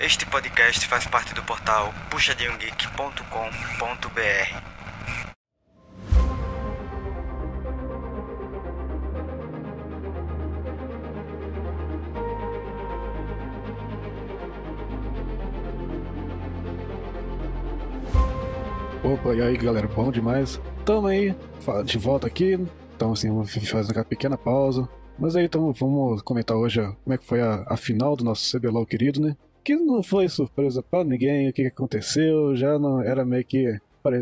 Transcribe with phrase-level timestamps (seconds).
[0.00, 4.72] Este podcast faz parte do portal puxadinhogeek.com.br.
[19.04, 20.60] Opa, e aí galera, bom demais?
[20.84, 21.34] Tamo aí,
[21.84, 22.58] de volta aqui.
[22.96, 24.88] Então, assim, vamos fazer uma pequena pausa.
[25.18, 28.58] Mas aí, então, vamos comentar hoje como é que foi a, a final do nosso
[28.58, 29.36] CBLOL querido, né?
[29.64, 33.78] Que não foi surpresa pra ninguém o que, aconteceu, já não era meio que.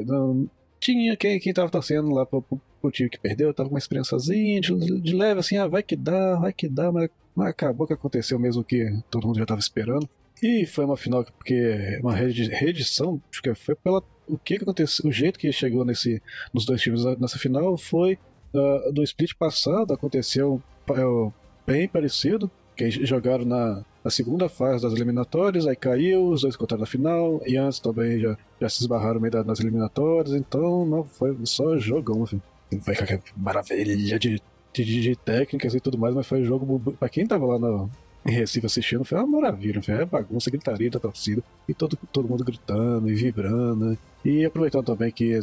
[0.07, 0.49] Não,
[0.79, 3.79] tinha quem, quem tava torcendo lá pro, pro, pro time que perdeu, tava com uma
[3.79, 7.87] experiênciazinha de, de leve, assim, ah, vai que dá, vai que dá, mas, mas acabou
[7.87, 10.09] que aconteceu mesmo que todo mundo já tava esperando.
[10.43, 15.13] E foi uma final porque uma reedição, que foi pela o que, que aconteceu, o
[15.13, 16.23] jeito que chegou nesse,
[16.55, 18.17] nos dois times nessa final foi
[18.55, 21.33] uh, do split passado, aconteceu uh,
[21.67, 26.81] bem parecido, que jogaram na, na, segunda fase das eliminatórias, aí caiu, os dois encontraram
[26.81, 31.37] na final, e antes também já, já se esbarraram meio das eliminatórias, então não foi
[31.45, 32.43] só jogão, filho.
[32.73, 34.41] Não foi aquela maravilha de,
[34.73, 37.91] de, de, técnicas e tudo mais, mas foi jogo pra quem tava lá no,
[38.25, 42.29] em Recife assistindo, foi uma maravilha, foi é bagunça, gritaria da torcida, e todo, todo
[42.29, 43.99] mundo gritando e vibrando.
[44.25, 45.41] E aproveitando também que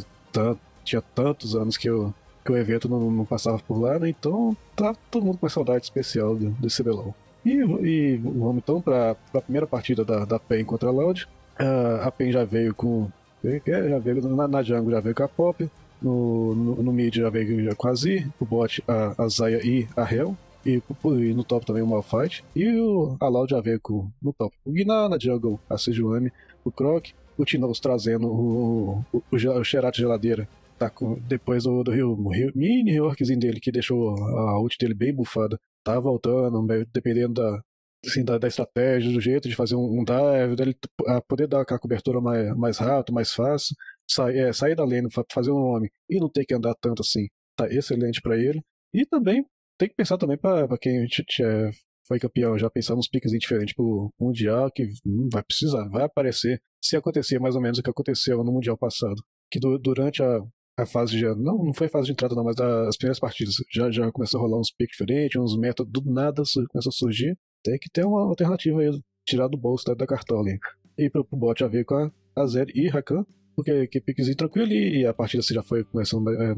[0.84, 2.14] tinha tantos anos que, eu,
[2.44, 4.08] que o evento não, não passava por lá, né?
[4.08, 7.14] Então tá todo mundo com uma saudade especial desse CBLOL.
[7.48, 11.26] E, e vamos então para a primeira partida da, da PEN contra a Loud.
[11.58, 13.08] Uh, a PEN já veio com.
[13.42, 15.70] Já veio na, na Jungle já veio com a Pop.
[16.00, 19.88] No, no, no mid já veio com a Z, o bot a, a Zaya e
[19.96, 20.36] a Hell.
[20.66, 22.44] E, e, no top também o Malfight.
[22.54, 26.30] E o Aloud já veio com, no top o Gná, na jungle a Sejuani,
[26.64, 30.48] o Croc, o Tinoz trazendo o, o, o, o Xerato Geladeira.
[30.78, 32.16] Tá com, depois do, do Rio,
[32.54, 35.58] mini reworkzinho dele, que deixou a ult dele bem bufada.
[35.88, 37.62] Tá voltando, dependendo da,
[38.04, 41.62] assim, da, da, estratégia, do jeito de fazer um, um dive, dele a poder dar
[41.62, 43.74] aquela cobertura mais, mais rápido, mais fácil,
[44.06, 47.26] sair, é, sair da lane, fazer um nome e não ter que andar tanto assim,
[47.56, 48.60] tá excelente para ele.
[48.92, 49.42] E também
[49.78, 51.06] tem que pensar também para quem
[51.40, 51.70] é,
[52.06, 56.60] foi campeão, já pensar nos piques diferentes pro Mundial, que hum, vai precisar, vai aparecer,
[56.84, 59.22] se acontecer mais ou menos o que aconteceu no Mundial passado.
[59.50, 60.38] Que do, durante a,
[60.78, 61.24] a fase de.
[61.24, 63.54] Não, não foi fase de entrada, não, mas as primeiras partidas.
[63.72, 67.36] Já, já começou a rolar uns piques diferentes, uns métodos do nada começou a surgir.
[67.62, 68.90] Tem que ter uma alternativa aí,
[69.26, 70.48] tirar do bolso da, cartola.
[70.96, 74.36] E pro, pro bot já veio com a, a Zero e Rakan, porque que piquezinho
[74.36, 76.54] tranquilo e a partida assim, já foi começando é,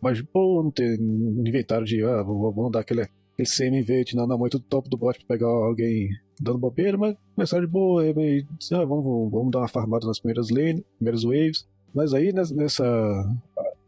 [0.00, 4.58] mas, pô, não ter inventário de, ah, vamos dar aquele, aquele CMV não, não muito
[4.58, 6.08] do topo do bot pra pegar alguém
[6.40, 10.48] dando bobeira, mas começaram de boa, e, ah, vamos, vamos dar uma farmada nas primeiras
[10.50, 11.68] lanes, primeiras waves.
[11.94, 12.84] Mas aí nessa,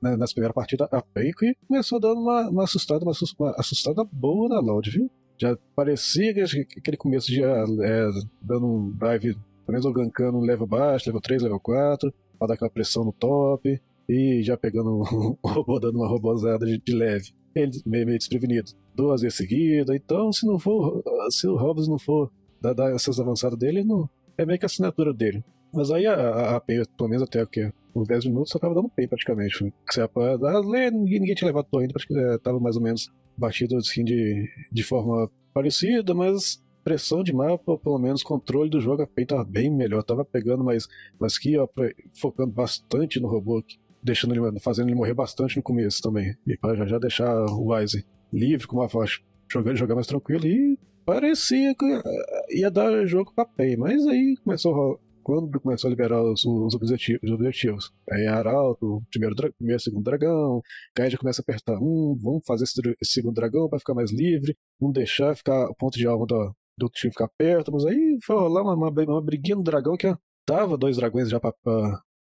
[0.02, 4.48] né, nessa primeira partida, a Penque começou dando uma, uma, assustada, uma, uma assustada boa
[4.48, 5.10] na Loud, viu?
[5.38, 8.08] Já parecia que aquele começo de é,
[8.40, 12.54] dando um dive, pelo menos gankando um level baixo, level 3, level 4, pra dar
[12.54, 13.80] aquela pressão no top.
[14.08, 17.32] E já pegando um robô, dando uma robozada de, de leve.
[17.54, 18.72] Ele meio, meio desprevenido.
[18.94, 19.94] Duas vezes seguida.
[19.94, 21.02] Então, se não for.
[21.30, 22.30] Se o Hobbs não for
[22.60, 25.44] dar, dar essas avançadas dele, não, é meio que a assinatura dele.
[25.72, 27.72] Mas aí a, a, a pelo menos até o que?
[27.94, 29.72] Uns 10 minutos, só tava dando pay praticamente.
[29.90, 32.82] Se a, a, ninguém, ninguém tinha levado torre ainda, acho que é, tava mais ou
[32.82, 38.80] menos batido assim de, de forma parecida, mas pressão de mapa, pelo menos controle do
[38.80, 40.88] jogo, a PEN tava bem melhor, tava pegando mais,
[41.18, 41.68] mais que ó,
[42.14, 43.62] focando bastante no robô
[44.02, 46.36] deixando ele, fazendo ele morrer bastante no começo também.
[46.46, 49.20] E para já, já deixar o Wise livre com uma faixa,
[49.50, 50.46] jogar, jogar mais tranquilo.
[50.46, 55.90] E parecia que eh, ia dar jogo pra Pei, mas aí começou quando começou a
[55.90, 57.92] liberar os, os, objetivos, os objetivos.
[58.10, 60.62] Aí Arauto, primeiro, primeiro, segundo dragão,
[60.98, 64.10] aí já começa a apertar, hum, vamos fazer esse, esse segundo dragão para ficar mais
[64.12, 68.18] livre, não deixar ficar o ponto de alvo do, do time ficar perto, mas aí
[68.24, 70.14] foi rolar uma, uma, uma briguinha no dragão que
[70.46, 71.52] tava dois dragões já pra,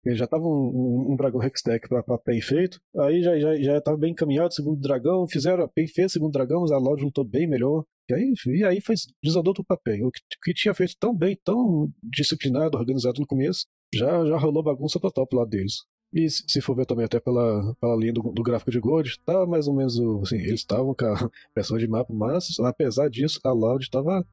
[0.06, 2.80] ele já tava um, um, um dragão Hextech pra, pra PEN feito.
[3.00, 5.28] Aí já, já, já tava bem encaminhado, segundo dragão.
[5.28, 7.84] Fizeram, PEN fez segundo dragão, mas a Loud lutou bem melhor.
[8.10, 10.04] E aí, e aí foi, desandou tudo pra PEN.
[10.06, 14.64] O que, que, tinha feito tão bem, tão disciplinado, organizado no começo, já, já rolou
[14.64, 15.84] bagunça total pro lado deles.
[16.14, 19.46] E se for ver também até pela, pela linha do, do gráfico de Gold, tava
[19.46, 23.52] mais ou menos assim, eles estavam com a versão de mapa, mas apesar disso, a
[23.52, 24.26] Loud tava,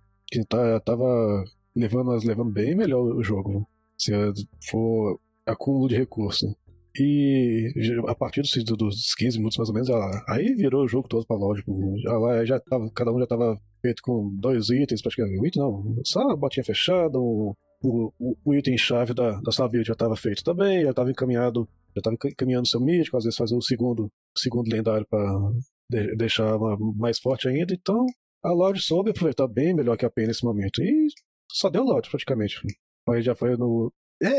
[0.84, 1.44] tava
[1.74, 3.66] levando, levando bem melhor o jogo.
[3.98, 4.12] Se
[4.70, 6.56] for acúmulo de recurso.
[6.98, 7.72] E
[8.06, 11.26] a partir dos, dos 15 minutos mais ou menos, ela, aí virou o jogo todo
[11.26, 11.72] pra lógico.
[11.98, 15.40] Já, já tava, cada um já tava feito com dois itens, praticamente.
[15.40, 18.12] Um item não, só a botinha fechada, o, o,
[18.44, 22.16] o item-chave da, da sua build já tava feito também, já tava encaminhado, já tava
[22.26, 25.22] encaminhando seu mítico, às vezes fazer o segundo, segundo lendário para
[25.88, 27.74] de, deixar uma, mais forte ainda.
[27.74, 28.06] Então
[28.42, 30.82] a Loud soube aproveitar bem melhor que a Pen nesse momento.
[30.82, 31.08] E
[31.50, 32.60] só deu lote praticamente.
[33.08, 33.92] Aí já foi no.
[34.22, 34.38] É,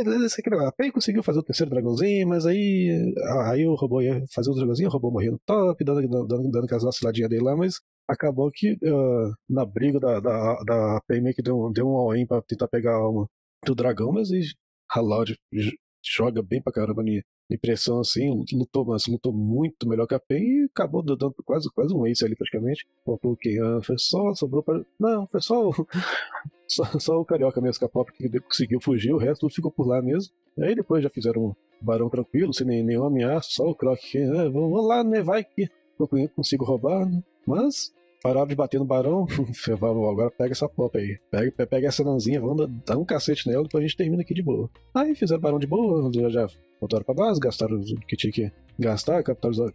[0.65, 3.13] a Pen conseguiu fazer o terceiro dragãozinho, mas aí.
[3.49, 6.63] Aí o robô ia fazer o dragãozinho, o robô morreu no top, dando, dando, dando
[6.63, 11.01] aquelas vaciladinhas dele lá, mas acabou que uh, na briga da, da, da
[11.35, 13.27] que deu, deu um all-in pra tentar pegar a alma
[13.65, 14.29] do dragão, mas
[14.89, 15.35] a Loud
[16.03, 17.03] joga bem pra caramba
[17.55, 21.93] impressão assim, lutou, mas lutou muito melhor que a PEN e acabou dando quase, quase
[21.93, 22.85] um ace ali praticamente.
[23.05, 23.57] Faltou o que?
[23.83, 24.81] Foi só, sobrou pra.
[24.99, 25.71] Não, foi só,
[26.67, 29.71] só, só o Carioca mesmo, que a Pop que conseguiu fugir, o resto tudo ficou
[29.71, 30.33] por lá mesmo.
[30.59, 34.49] Aí depois já fizeram um barão tranquilo, sem nenhuma ameaça, só o Croc que, ah,
[34.49, 35.21] vamos lá, né?
[35.21, 35.69] Vai que
[35.99, 37.21] eu consigo roubar, né?
[37.45, 37.93] Mas
[38.23, 39.27] pararam de bater no barão,
[39.69, 41.19] agora pega essa pop aí.
[41.29, 44.41] Pega, pega essa nanzinha, vamos dar um cacete nela, depois a gente termina aqui de
[44.41, 44.69] boa.
[44.95, 46.47] Aí fizeram barão de boa, já, já
[46.79, 49.73] voltaram pra base, gastaram o que tinha que gastar, capitalizaram.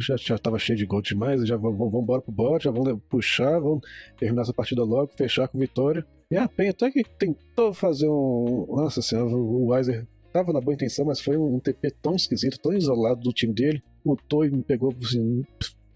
[0.00, 2.98] Já, já tava cheio de gold demais, já vão, vão, embora pro bot, já vão
[3.08, 3.80] puxar, vão
[4.18, 6.04] terminar essa partida logo, fechar com vitória.
[6.30, 8.66] E a Pen até que tentou fazer um.
[8.68, 12.72] Nossa senhora, o Weiser tava na boa intenção, mas foi um TP tão esquisito, tão
[12.72, 13.80] isolado do time dele.
[14.04, 15.44] Lutou e me pegou assim,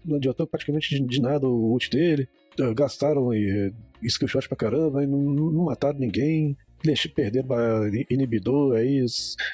[0.03, 2.27] não adiantou praticamente de, nada o ult dele.
[2.59, 6.57] Ah, gastaram e, skillshot pra caramba, e não, não mataram ninguém.
[6.83, 7.45] Deixei perder
[8.09, 9.05] inibidor, aí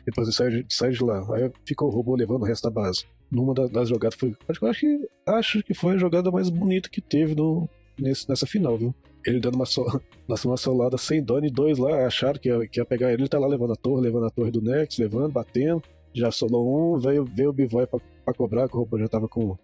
[0.05, 1.19] depois sai, sai de lá.
[1.35, 3.03] Aí ficou o robô levando o resto da base.
[3.29, 4.33] Numa das jogadas foi.
[4.47, 8.77] Acho que, acho que foi a jogada mais bonita que teve no, nesse, nessa final,
[8.77, 8.95] viu?
[9.25, 9.83] Ele dando uma, so,
[10.45, 13.23] uma solada sem dano e dois lá acharam que ia, que ia pegar ele.
[13.23, 15.83] Ele tá lá levando a torre, levando a torre do Nex, levando, batendo
[16.17, 19.27] já solou um, veio, veio o Bivoy pra, pra cobrar, que o robô já tava
[19.29, 19.57] com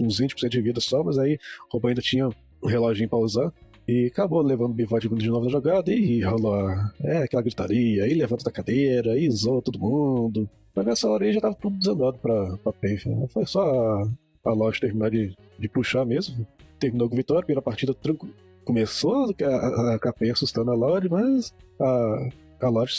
[0.00, 1.34] uns 20% de vida só, mas aí
[1.68, 3.52] o robô ainda tinha um reloginho pra usar.
[3.86, 6.70] E acabou levando o Bivoy de novo na jogada e rolou
[7.02, 10.48] é, aquela gritaria, aí levanta da cadeira, aí zoou todo mundo.
[10.74, 13.04] Mas nessa hora aí já tava tudo desandado pra, pra Penf.
[13.28, 16.46] Foi só a, a terminar de, de puxar mesmo.
[16.78, 18.32] Terminou com vitória, primeira partida tranquila.
[18.64, 22.28] Começou a, a, a assustando a Lorde, mas a,
[22.60, 22.94] a Lotte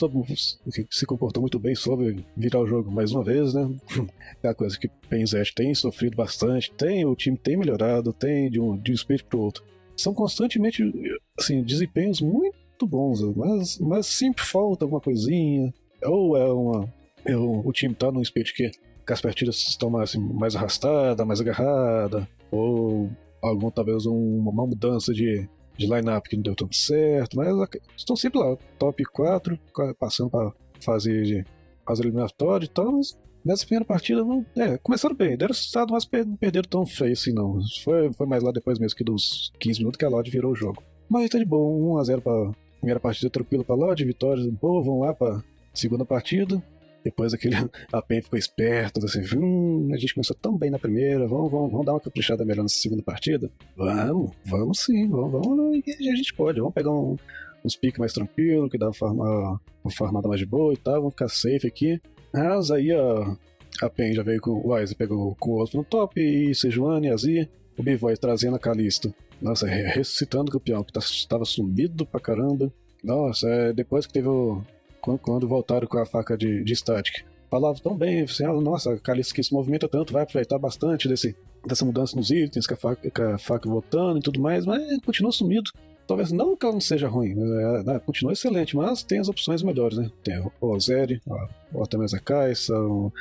[0.89, 3.69] se comportou muito bem, soube virar o jogo mais uma vez, né?
[4.43, 8.59] É a coisa que Penzet tem sofrido bastante, tem, o time tem melhorado, tem de
[8.59, 9.63] um, de um split pro outro.
[9.95, 10.83] São constantemente,
[11.37, 15.71] assim, desempenhos muito bons, mas, mas sempre falta alguma coisinha,
[16.03, 16.93] ou é uma.
[17.23, 18.71] É um, o time tá num split que,
[19.05, 23.11] que as partidas estão mais, assim, mais arrastadas, mais agarradas, ou
[23.41, 25.47] algum talvez um, uma mudança de,
[25.81, 27.47] de line-up que não deu tanto certo, mas
[27.97, 29.59] estão sempre lá, top 4,
[29.99, 31.45] passando para fazer de
[31.85, 34.45] fase eliminatória e tal, mas nessa primeira partida não.
[34.55, 37.59] É, começaram bem, deram resultado, mas não perderam tão feio assim não.
[37.83, 40.55] Foi, foi mais lá depois mesmo que dos 15 minutos que a Lodge virou o
[40.55, 40.83] jogo.
[41.09, 45.13] Mas tá de boa, 1x0 pra primeira partida tranquila pra Lodge, vitória boa, vão lá
[45.13, 45.43] pra
[45.73, 46.61] segunda partida.
[47.03, 47.55] Depois aquele
[47.91, 51.71] a PEN ficou esperto, assim, hum, a gente começou tão bem na primeira, vamos, vamos,
[51.71, 53.49] vamos dar uma caprichada melhor nessa segunda partida?
[53.75, 57.15] Vamos, vamos sim, vamos, vamos, a gente pode, vamos pegar um,
[57.63, 60.95] uns piques mais tranquilos, que dá uma, farma, uma farmada mais de boa e tal,
[60.95, 62.01] vamos ficar safe aqui.
[62.33, 63.37] Mas aí a,
[63.81, 67.09] a PEN já veio com o Wise, pegou com o outro no top, e Sejuani,
[67.09, 69.13] Azir, o Bivoy trazendo a Calisto.
[69.41, 72.71] Nossa, ressuscitando o campeão, que estava tá, sumido pra caramba.
[73.03, 74.61] Nossa, é, depois que teve o,
[75.01, 77.23] quando voltaram com a faca de, de static.
[77.49, 81.07] Falava tão bem, assim, ah, nossa, a Calice que se movimenta tanto, vai aproveitar bastante
[81.07, 84.65] desse, dessa mudança nos itens, com a, faca, com a faca voltando e tudo mais,
[84.65, 85.69] mas continua sumido.
[86.07, 89.61] Talvez não que ela não seja ruim, é, né, continua excelente, mas tem as opções
[89.63, 90.09] melhores, né?
[90.23, 91.21] Tem o Ozeri,
[91.73, 93.11] ou até mesmo a Kaisa, o,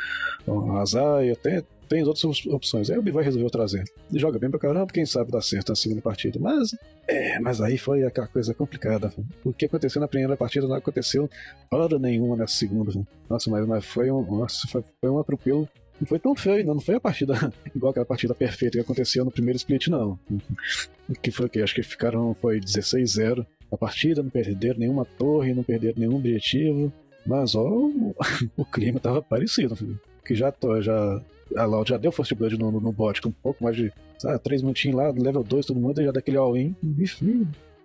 [0.46, 2.88] a Azaya, tem, tem outras opções.
[2.88, 3.82] Aí o Bi vai resolver trazer.
[4.14, 6.38] Joga bem pra caramba, quem sabe dá certo na segunda partida.
[6.38, 6.70] Mas,
[7.08, 9.12] é, mas aí foi aquela coisa complicada.
[9.44, 11.28] O que aconteceu na primeira partida não aconteceu
[11.68, 12.92] hora nenhuma nessa segunda.
[13.28, 15.68] Nossa, mas, mas foi um, nossa, foi, foi um atropelo
[16.00, 16.74] não foi tão feio, não.
[16.74, 17.34] Não foi a partida
[17.74, 20.18] igual aquela partida perfeita que aconteceu no primeiro split, não.
[21.20, 21.60] Que foi o que?
[21.60, 26.92] Acho que ficaram, foi 16-0 a partida, não perderam nenhuma torre, não perderam nenhum objetivo.
[27.26, 28.14] Mas ó, o,
[28.56, 29.76] o clima tava parecido,
[30.24, 31.22] que já, já
[31.56, 34.38] a Loud já deu First Blood no, no bot, com um pouco mais de sabe,
[34.38, 36.74] 3 minutinhos lá, level 2, todo mundo, e já daquele all-in.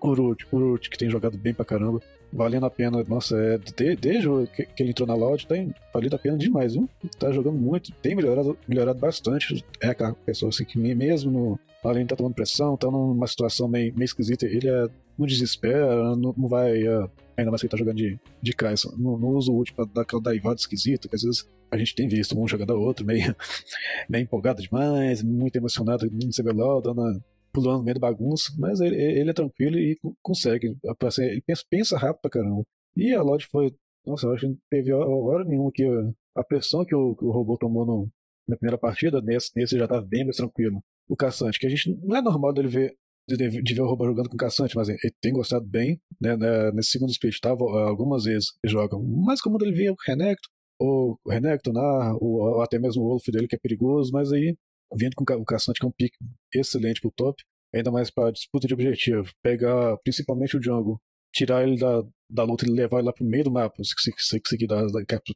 [0.02, 2.00] Urut, Urut, que tem jogado bem pra caramba.
[2.32, 6.16] Valendo a pena, nossa, é, de, desde que, que ele entrou na Loud, tem valido
[6.16, 6.90] a pena demais, viu?
[7.18, 9.64] Tá jogando muito, tem melhorado, melhorado bastante.
[9.82, 13.94] É aquela pessoa assim que mesmo no, além tá tomando pressão, tá numa situação meio,
[13.96, 14.88] meio esquisita, ele é
[15.18, 16.84] no desespero, não, não vai.
[16.84, 19.74] Uh, ainda mais que ele tá jogando de, de caixa, não, não usa o ult
[19.74, 22.78] pra dar aquela daivada esquisita, que às vezes a gente tem visto um jogando a
[22.78, 23.36] outro, meio,
[24.10, 28.96] meio empolgado demais, muito emocionado no CBLOL, dando, pulando no meio da bagunça, mas ele,
[28.96, 30.76] ele é tranquilo e consegue.
[31.02, 32.64] Assim, ele pensa, pensa rápido pra caramba.
[32.96, 33.74] E a Lodge foi.
[34.06, 35.84] Nossa, eu acho que não teve hora nenhuma que
[36.36, 38.10] a pressão que o, que o robô tomou no,
[38.48, 40.84] na primeira partida, nesse, nesse já tava bem mais tranquilo.
[41.08, 42.96] O caçante, que a gente não é normal dele ver
[43.28, 46.72] de, de ver o robô jogando com caçante, mas ele tem gostado bem, né, né
[46.72, 47.50] nesse segundo split, tá?
[47.50, 51.82] Algumas vezes ele joga mais comum ele via o Renekton, o Renekton, né,
[52.20, 54.56] ou, ou, até mesmo o Wolf dele, que é perigoso, mas aí,
[54.96, 56.14] vindo com o caçante, que é um pick
[56.54, 61.00] excelente pro top, ainda mais para disputa de objetivo, pegar principalmente o jungle,
[61.34, 64.68] tirar ele da, da luta e levar ele lá pro meio do mapa, se conseguir
[64.68, 64.86] dar,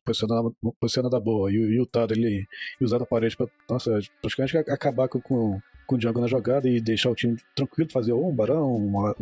[0.06, 0.44] posicionar,
[0.80, 2.46] posicionar da boa, e, e o Tado ele
[2.80, 6.70] e usar a parede pra, nossa, praticamente acabar com, com, com o Django na jogada
[6.70, 9.14] e deixar o time tranquilo, fazer um barão, um,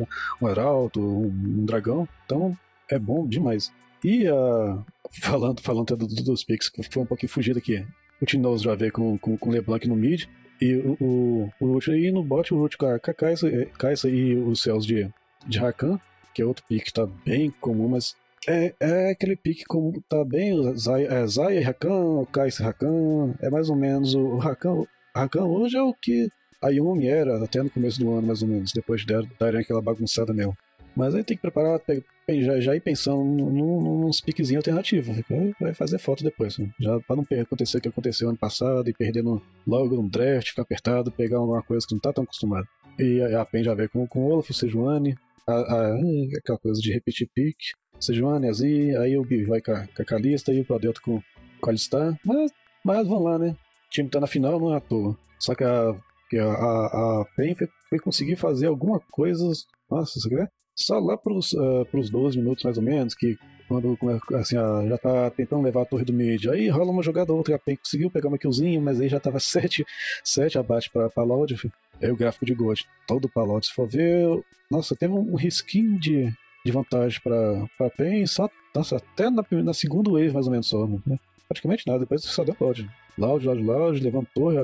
[0.42, 2.56] um, heraldo, um, um, dragão, então
[2.90, 3.72] é bom demais.
[4.04, 7.86] E uh, falando, falando do, do, dos picks, que foi um pouquinho fugido aqui,
[8.22, 10.26] o Tinoz já veio com, com, com o LeBlanc no mid,
[10.60, 14.86] e o, o, o Root no bot, o Root com a Kaisa, e os céus
[14.86, 15.10] de,
[15.46, 16.00] de Rakan,
[16.34, 18.16] que é outro pique que tá bem comum, mas
[18.48, 23.70] é, é aquele pique comum, tá bem, Zaya, é, Zaya Rakan, Kaisa Rakan, é mais
[23.70, 24.84] ou menos o Rakan,
[25.16, 26.30] Rakan hoje é o que
[26.62, 29.82] a Yumi era até no começo do ano, mais ou menos, depois de darem aquela
[29.82, 30.58] bagunçada mesmo.
[30.98, 31.80] Mas aí tem que preparar,
[32.28, 35.16] já, já ir pensando nos piquezinhos alternativos.
[35.60, 36.58] Vai fazer foto depois.
[36.58, 36.72] Né?
[36.80, 40.50] Já para não acontecer o que aconteceu ano passado e perder no, logo no draft,
[40.50, 42.68] ficar apertado, pegar alguma coisa que não tá tão acostumado.
[42.98, 46.00] E a PEN já veio com, com o Olaf, o Sejuani, a, a,
[46.36, 47.68] aquela coisa de repetir pique.
[48.00, 51.22] Sejuani, Azi, aí o Bi vai com a, com a Calista e o Prodelto com,
[51.62, 52.20] com a Alistar.
[52.26, 52.52] Mas,
[52.84, 53.56] mas vamos lá, né?
[53.86, 55.16] O time tá na final, não é à toa.
[55.38, 55.96] Só que a,
[56.28, 59.44] que a, a, a PEN foi, foi conseguir fazer alguma coisa.
[59.92, 60.57] Nossa, você quer?
[60.78, 63.98] Só lá pros, uh, pros 12 minutos mais ou menos, que quando
[64.36, 67.40] assim, uh, já tá tentando levar a torre do mid, aí rola uma jogada ou
[67.40, 69.86] outra, a PEN conseguiu pegar uma killzinha, mas aí já tava 7,
[70.24, 71.56] 7 abaixo pra, Loud,
[72.02, 74.28] aí o gráfico de gold, todo pra Loud, se for ver,
[74.70, 76.32] nossa, teve um risquinho de,
[76.64, 80.68] de vantagem pra, pra PEN, só, nossa, até na, na segunda wave mais ou menos
[80.68, 81.20] só, né?
[81.48, 84.62] praticamente nada, depois só deu Loud, Loud, Loud, Loud, levantou, a,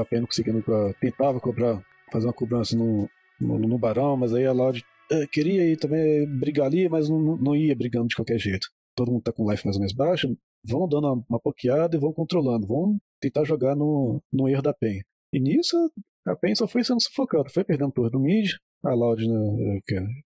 [0.00, 0.64] a PEN não conseguindo,
[0.98, 1.80] tentava cobrar,
[2.10, 4.84] fazer uma cobrança no, no, no Barão, mas aí a Loud
[5.32, 8.68] queria ir também brigar ali, mas não, não ia brigando de qualquer jeito.
[8.96, 10.28] Todo mundo tá com life mais ou menos baixa,
[10.64, 14.74] vão dando uma, uma pokeada e vão controlando, vão tentar jogar no, no erro da
[14.74, 15.00] PEN.
[15.32, 15.76] E nisso,
[16.26, 18.50] a PEN só foi sendo sufocada, foi perdendo torre do mid,
[18.84, 19.80] a Loud, né,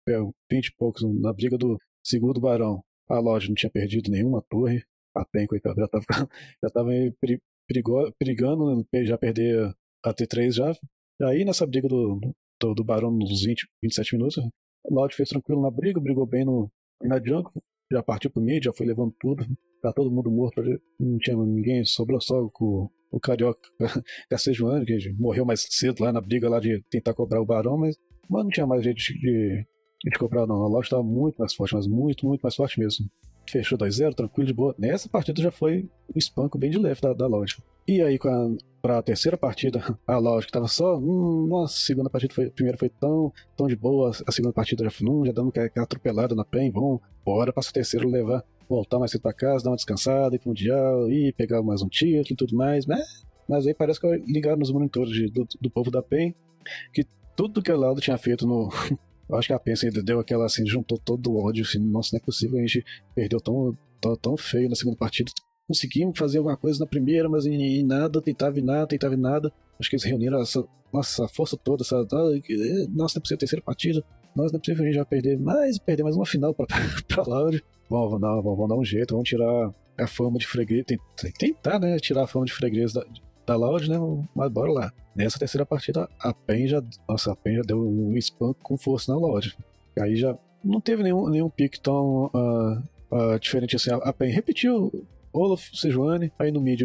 [0.09, 0.17] é
[0.51, 2.83] 20 e poucos na briga do segundo barão.
[3.09, 4.83] A Loud não tinha perdido nenhuma torre,
[5.15, 6.05] a PEN, coitada, já tava,
[6.63, 6.91] já tava
[8.19, 10.73] perigando, né, já perder a T3 já.
[11.21, 12.21] E aí nessa briga do,
[12.61, 14.43] do, do Barão nos 20, 27 minutos,
[14.91, 16.71] Loud fez tranquilo na briga, brigou bem no,
[17.03, 17.53] na jungle,
[17.91, 19.47] já partiu pro mid, já foi levando tudo.
[19.81, 20.61] Tá todo mundo morto,
[20.99, 23.61] não tinha ninguém, sobrou só com o Carioca
[24.29, 27.97] Cacejoano, que morreu mais cedo lá na briga lá de tentar cobrar o Barão, mas,
[28.29, 29.67] mas não tinha mais jeito de, de,
[30.05, 30.77] de cobrar não.
[30.77, 33.07] A estava muito mais forte, mas muito, muito mais forte mesmo.
[33.51, 34.75] Fechou 2-0, tranquilo, de boa.
[34.79, 37.27] Nessa partida já foi um espanco bem de leve da, da.
[37.87, 42.11] E aí, com a, pra terceira partida, a lógica tava só, hum, nossa, a segunda
[42.11, 45.25] partida foi, a primeira foi tão, tão de boa, a segunda partida já foi, hum,
[45.25, 49.33] já dando aquela atropelada na PEN, vamos, bora pra terceira levar, voltar mais cedo pra
[49.33, 52.87] casa, dar uma descansada, ir pro Mundial, e pegar mais um título e tudo mais,
[52.87, 53.03] né?
[53.49, 56.35] Mas aí parece que ligaram nos monitores de, do, do povo da PEN,
[56.93, 58.69] que tudo que a Lauda tinha feito no,
[59.29, 62.11] Eu acho que a pensa ainda deu aquela assim, juntou todo o ódio, assim, nossa,
[62.13, 65.31] não é possível, a gente perdeu tão, tão, tão feio na segunda partida,
[65.67, 69.53] conseguimos fazer alguma coisa na primeira, mas em, nada, tentava em nada, tentava em nada.
[69.79, 73.63] Acho que eles reuniram essa, nossa, força toda, essa, nossa, não é possível a terceira
[73.63, 74.03] partida,
[74.35, 76.67] nossa, não é possível a gente já perder mais, perder mais uma final pra,
[77.07, 77.63] pra Loud.
[77.89, 80.85] Bom, vamos dar, vamos dar um jeito, vamos tirar a fama de freguês,
[81.39, 83.05] tentar, né, tirar a fama de freguês da,
[83.49, 83.97] da Loud, né,
[84.35, 84.93] mas bora lá.
[85.17, 89.13] Nessa terceira partida, a PEN já, nossa, a PEN já deu um spam com força
[89.13, 89.57] na Loud.
[89.99, 92.79] Aí já não teve nenhum, nenhum pique tão uh,
[93.11, 93.91] uh, diferente assim.
[93.91, 94.93] A PEN repetiu
[95.33, 96.83] Olaf, Sejuani, aí no mid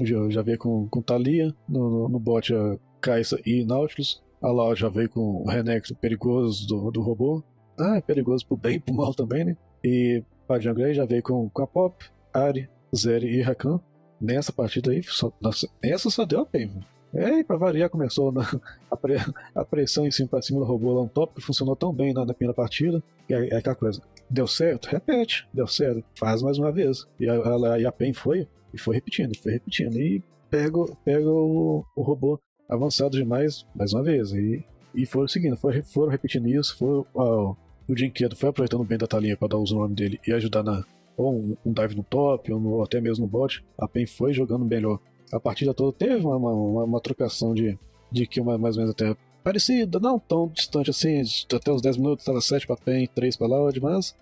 [0.00, 4.50] já, já veio com, com Thalia, no, no, no bot a Kaisa e Nautilus, a
[4.50, 7.42] Lau já veio com o Renekton perigoso do, do robô,
[7.78, 9.56] ah, é perigoso pro bem e pro mal também, né?
[9.84, 13.80] E a Jungle já veio com, com a Pop, Ari, Zeri e Rakan.
[14.20, 16.70] Nessa partida aí, só, nossa, essa só deu a PEN,
[17.14, 18.42] É, e pra variar, começou na,
[18.90, 19.16] a, pre,
[19.54, 22.12] a, pressão em cima pra cima do robô lá um top, que funcionou tão bem
[22.12, 23.02] na, na primeira partida.
[23.28, 24.86] E é, é aquela coisa, Deu certo?
[24.86, 25.46] Repete.
[25.52, 26.04] Deu certo?
[26.18, 27.06] Faz mais uma vez.
[27.18, 29.96] E a, a, a PEN foi e foi repetindo, foi repetindo.
[29.96, 34.32] E pega, pega o, o robô avançado demais mais uma vez.
[34.32, 36.76] E, e foram seguindo, foram, foram repetindo isso.
[36.76, 37.56] Foi, o
[37.94, 40.84] Dinquedo foi aproveitando bem da talinha para dar os nomes dele e ajudar na
[41.16, 43.64] ou um, dive no top, ou, no, ou, até mesmo no bot.
[43.78, 44.98] A PEN foi jogando melhor.
[45.32, 47.78] A partida toda teve uma, uma, uma trocação de,
[48.10, 51.22] de que mais ou menos até parecida, não tão distante assim,
[51.54, 54.14] até os 10 minutos estava 7 para PEN, 3 para Loud, mas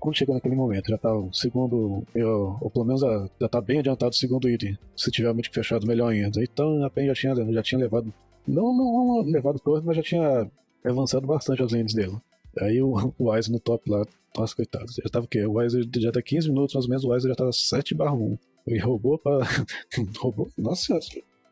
[0.00, 3.78] quando chegou naquele momento, já tá o segundo, eu, ou pelo menos já tá bem
[3.78, 6.42] adiantado o segundo item, se tiver o fechado melhor ainda.
[6.42, 8.12] Então a PEN já tinha, já tinha levado,
[8.46, 10.50] não, não levado torre, mas já tinha
[10.84, 12.16] avançado bastante as lanes dele.
[12.60, 14.04] Aí o, o Wise no top lá,
[14.36, 15.44] nossa, coitado, já tava o quê?
[15.44, 18.14] O Wise já tá 15 minutos, mais ou menos, o Wise já tava 7 barra
[18.14, 18.38] 1.
[18.66, 19.40] Ele roubou pra.
[20.18, 21.04] roubou, nossa senhora,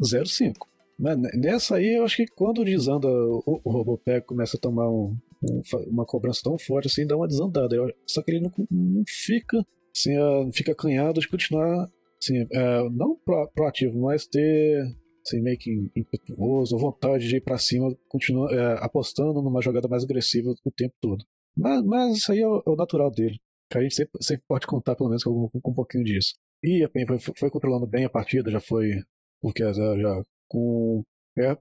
[0.02, 0.54] 0,5.
[0.98, 4.88] Mas nessa aí, eu acho que quando desanda, o, o robô pega começa a tomar
[4.88, 7.76] um, um, uma cobrança tão forte assim, dá uma desandada.
[8.06, 9.64] Só que ele não, não fica,
[9.96, 11.88] assim, uh, fica acanhado de continuar,
[12.22, 14.94] assim, uh, não pro, proativo, mas ter
[15.36, 20.04] assim, meio que impetuoso, vontade de ir pra cima, continuar uh, apostando numa jogada mais
[20.04, 21.24] agressiva o tempo todo.
[21.56, 23.38] Mas, mas isso aí é o, é o natural dele.
[23.72, 26.34] A gente sempre, sempre, pode contar, pelo menos, com, com, um pouquinho disso.
[26.62, 29.02] E a PEN foi, foi, controlando bem a partida, já foi.
[29.40, 31.04] Porque já, já com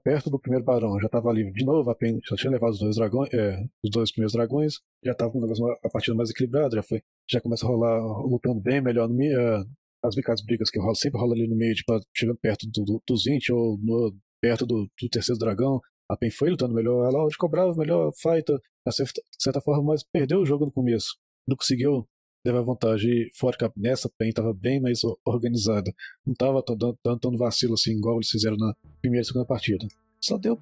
[0.02, 2.80] perto do primeiro barão, já estava ali de novo, a PEN já tinha levado os
[2.80, 5.38] dois dragões, é, os dois primeiros dragões, já estava com
[5.82, 9.64] a partida mais equilibrada, já foi, já começa a rolar lutando bem melhor no é,
[10.02, 13.02] as, as brigas que rola, sempre rola ali no meio, tipo, chegando perto do, do,
[13.06, 15.80] dos 20 ou no, perto do, do terceiro dragão,
[16.10, 20.40] a PEN foi lutando melhor, ela hoje cobrava melhor fight, de certa forma, mas perdeu
[20.40, 21.16] o jogo no começo.
[21.46, 22.08] Não conseguiu
[22.44, 23.10] levar vantagem.
[23.10, 25.92] E fora que nessa PEN estava bem mais organizada.
[26.26, 29.86] Não estava dando tanto vacilo assim, igual eles fizeram na primeira e segunda partida.
[30.20, 30.58] Só deu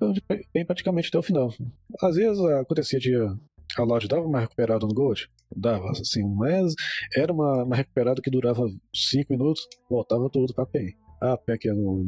[0.53, 1.53] bem praticamente até o final.
[2.01, 3.15] Às vezes acontecia de
[3.77, 6.75] a loja dava uma recuperada no Gold, dava, assim, mas
[7.15, 10.95] era uma, uma recuperada que durava 5 minutos, voltava tudo pra PEN.
[11.21, 12.07] A PEN que no,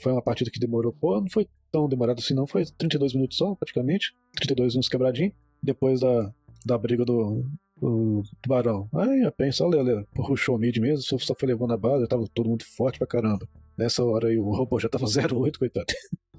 [0.00, 3.36] foi uma partida que demorou, pô, não foi tão demorado assim não, foi 32 minutos
[3.36, 5.32] só, praticamente, 32 minutos quebradinho,
[5.62, 6.32] depois da,
[6.64, 7.44] da briga do,
[7.76, 8.88] do Tubarão.
[8.94, 9.68] Aí a PEN só
[10.14, 13.06] puxou o mid mesmo, só, só foi levando a base, tava todo mundo forte pra
[13.06, 13.46] caramba.
[13.76, 15.92] Nessa hora aí o robô já tava 0-8, coitado.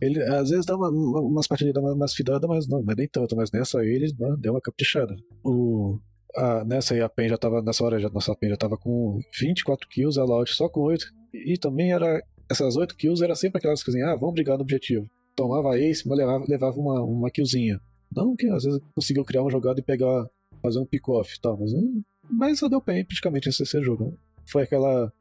[0.06, 3.36] Ele às vezes dá uma, uma, umas partidas mais, fidadas, mas não, mas nem tanto.
[3.36, 4.08] Mas nessa aí ele
[4.40, 5.16] deu uma caprichada.
[5.44, 6.00] O,
[6.36, 9.20] a, nessa aí a PEN já tava, nessa hora já, nossa PEN já tava com
[9.40, 11.06] 24 kills, a Loud só com 8.
[11.34, 14.64] E também era, essas 8 kills era sempre aquelas que assim, ah, vamos brigar no
[14.64, 15.10] objetivo.
[15.36, 17.80] Tomava ace, mas levava, levava uma, uma killzinha.
[18.16, 20.30] Não que às vezes conseguiu criar uma jogada e pegar,
[20.62, 24.18] fazer um pick-off e tal, mas, hum, mas só deu PEN praticamente esse, esse jogo.
[24.48, 25.12] Foi aquela,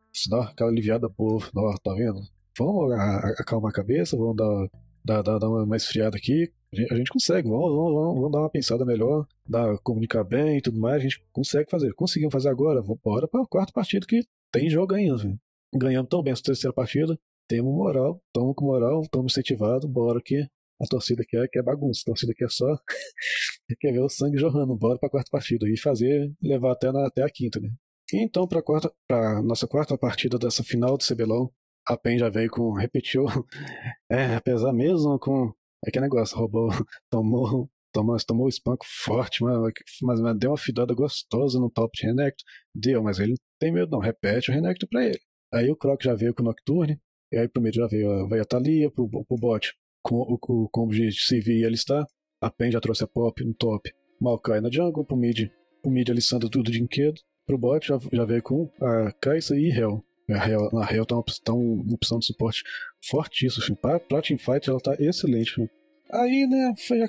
[0.48, 1.50] aquela aliviada, povo,
[1.82, 2.20] tá vendo?
[2.58, 2.92] Vamos
[3.38, 4.68] acalmar a cabeça, vamos dar,
[5.04, 6.52] dar, dar, dar uma esfriada aqui.
[6.90, 10.78] A gente, consegue, vamos, vamos, vamos, dar uma pensada melhor, dar, comunicar bem e tudo
[10.78, 10.96] mais.
[10.96, 11.92] A gente consegue fazer.
[11.94, 15.16] Conseguimos fazer agora, bora para o quarto partido que tem jogo ainda.
[15.16, 15.38] Viu?
[15.74, 20.46] Ganhamos tão bem essa terceira partida, temos moral, estamos com moral, estamos incentivados, bora que
[20.80, 22.66] a torcida quer, quer bagunça, a torcida quer só
[23.80, 27.06] quer ver o sangue jorrando, bora para a quarta partida e fazer, levar até, na,
[27.06, 27.70] até a quinta, né?
[28.12, 28.62] Então, para
[29.10, 31.52] a nossa quarta partida dessa final do CBLOL,
[31.86, 32.72] a PEN já veio com.
[32.74, 33.26] repetiu.
[34.10, 35.52] É, apesar mesmo com.
[35.86, 36.68] É que negócio, roubou.
[37.10, 37.68] Tomou.
[37.92, 39.56] Tomou, tomou o espanco forte, mas,
[40.02, 42.42] mas, deu uma fidada gostosa no top de Renekton.
[42.74, 44.00] Deu, mas ele não tem medo, não.
[44.00, 45.20] Repete o Renekton pra ele.
[45.52, 46.98] Aí o Croc já veio com o Nocturne.
[47.30, 50.68] E aí pro meio já veio, veio a Thalia, pro, pro bot com o, o
[50.68, 52.04] combo de CV e alistar.
[52.40, 53.90] A PEN já trouxe a Pop no top.
[54.20, 55.48] Maokai na jungle, pro mid,
[55.80, 57.20] pro mid alistando tudo de inquedo.
[57.46, 60.04] Pro bot já, já veio com a Kai'Sa e Hell.
[60.30, 62.62] A Hell tá, uma, tá uma opção de suporte
[63.02, 63.64] fortíssima.
[63.64, 63.74] Assim.
[63.74, 65.52] Pra, pra teamfight ela tá excelente.
[65.52, 65.68] Assim.
[66.10, 67.00] Aí, né, foi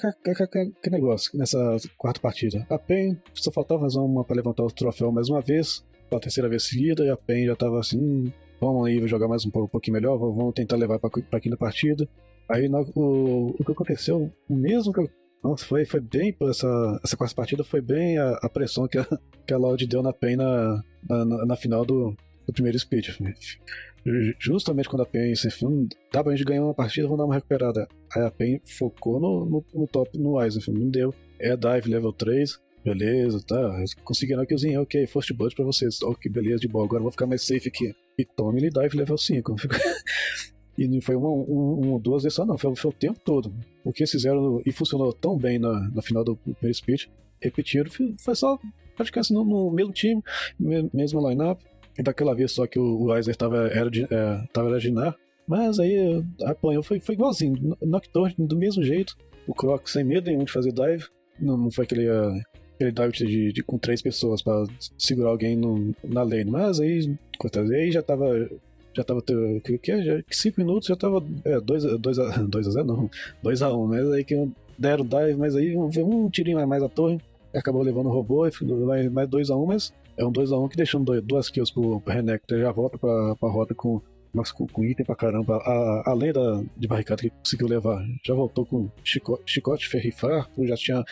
[0.81, 2.65] que negócio nessa quarta partida.
[2.69, 6.49] A PEN só faltava fazer uma pra levantar o troféu mais uma vez, pela terceira
[6.49, 9.67] vez seguida, e a PEN já tava assim, hum, vamos aí jogar mais um, pouco,
[9.67, 12.07] um pouquinho melhor, vamos tentar levar pra, pra quinta partida.
[12.49, 15.07] Aí no, o, o que aconteceu, mesmo que
[15.43, 19.05] nossa, foi, foi bem, essa, essa quarta partida foi bem a, a pressão que a,
[19.45, 23.17] que a Loud deu na PEN na, na, na final do, do primeiro split.
[24.39, 27.35] Justamente quando a PEN disse, hum, dá pra gente ganhar uma partida, vamos dar uma
[27.35, 27.87] recuperada.
[28.15, 31.13] Aí a PEN focou no, no, no top, no enfim, não deu.
[31.39, 36.31] É dive level 3, beleza, tá, conseguiram a killzinha, ok, first blood pra vocês, ok,
[36.31, 37.95] beleza, de boa, agora vou ficar mais safe aqui.
[38.17, 39.55] E tome ele dive level 5.
[40.77, 43.51] e não foi uma, uma duas vezes só, não, foi, foi, o tempo todo.
[43.83, 47.07] O que eles fizeram e funcionou tão bem na, na final do primeiro split,
[47.41, 48.59] repetiram, foi só
[48.95, 50.23] praticamente no, no mesmo time,
[50.93, 51.63] mesmo line-up,
[52.03, 55.15] daquela vez só que o Weiser estava era, é, tava era
[55.47, 59.15] mas aí apanhou, foi, foi igualzinho, Nocturne do mesmo jeito,
[59.47, 61.05] o Croc sem medo nenhum de fazer dive,
[61.39, 62.41] não, não foi aquele, uh,
[62.75, 64.65] aquele dive de, de, com três pessoas para
[64.97, 67.15] segurar alguém no, na lane, mas aí,
[67.73, 68.49] aí já tava
[68.95, 72.67] já tava que, que já, cinco minutos já tava 2 é, dois, dois a 2
[72.67, 73.09] a 0 não
[73.43, 76.81] 2 a 1 um, mas aí que deram dive mas aí um, um tirinho mais,
[76.81, 77.19] a torre
[77.53, 78.47] acabou levando o robô
[79.11, 81.99] mais 2 a 1 um, mas é um 2x1 um que deixando duas kills pro,
[82.01, 84.01] pro Renekton já volta pra, pra rota com,
[84.55, 85.57] com, com item pra caramba.
[85.57, 90.75] A, além da, de barricada que conseguiu levar, já voltou com chicote, chicote ferrifar, já
[90.75, 91.03] tinha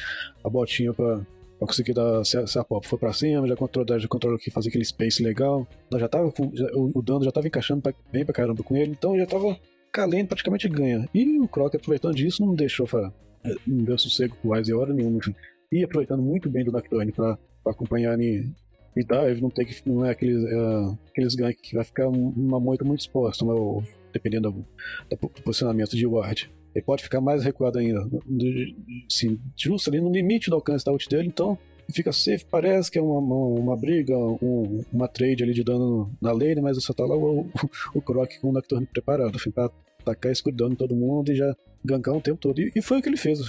[0.43, 1.17] a botinha pra,
[1.57, 2.23] pra conseguir dar.
[2.25, 4.85] Se a, se a pop for pra cima, já controlou, já controlou que fazer aquele
[4.85, 5.67] space legal.
[5.91, 8.75] Já tava com, já, o, o, dano já tava encaixando pra, bem pra caramba com
[8.75, 9.57] ele, então já tava
[9.91, 11.07] calendo, praticamente ganha.
[11.13, 12.87] E o Croc, aproveitando disso, não deixou
[13.67, 15.19] não deu sossego pro Wise hora nenhuma.
[15.71, 18.17] E aproveitando muito bem do Nocturne pra, pra acompanhar
[18.95, 22.07] em, e dive, não, tem que, não é aqueles, é, aqueles ganks que vai ficar
[22.07, 24.65] uma moita muito exposta, mas, dependendo do,
[25.09, 26.51] do, posicionamento de ward.
[26.73, 28.07] Ele pode ficar mais recuado ainda,
[29.07, 31.57] assim, justo ali no limite do alcance da ult dele, então
[31.91, 36.11] fica safe, parece que é uma, uma, uma briga, um, uma trade ali de dano
[36.21, 37.49] na lane, mas só tá lá o, o,
[37.95, 42.15] o Croc com o Nocturne preparado, assim, pra atacar escuridando todo mundo e já gankar
[42.15, 42.59] o tempo todo.
[42.59, 43.39] E, e, foi o que ele fez.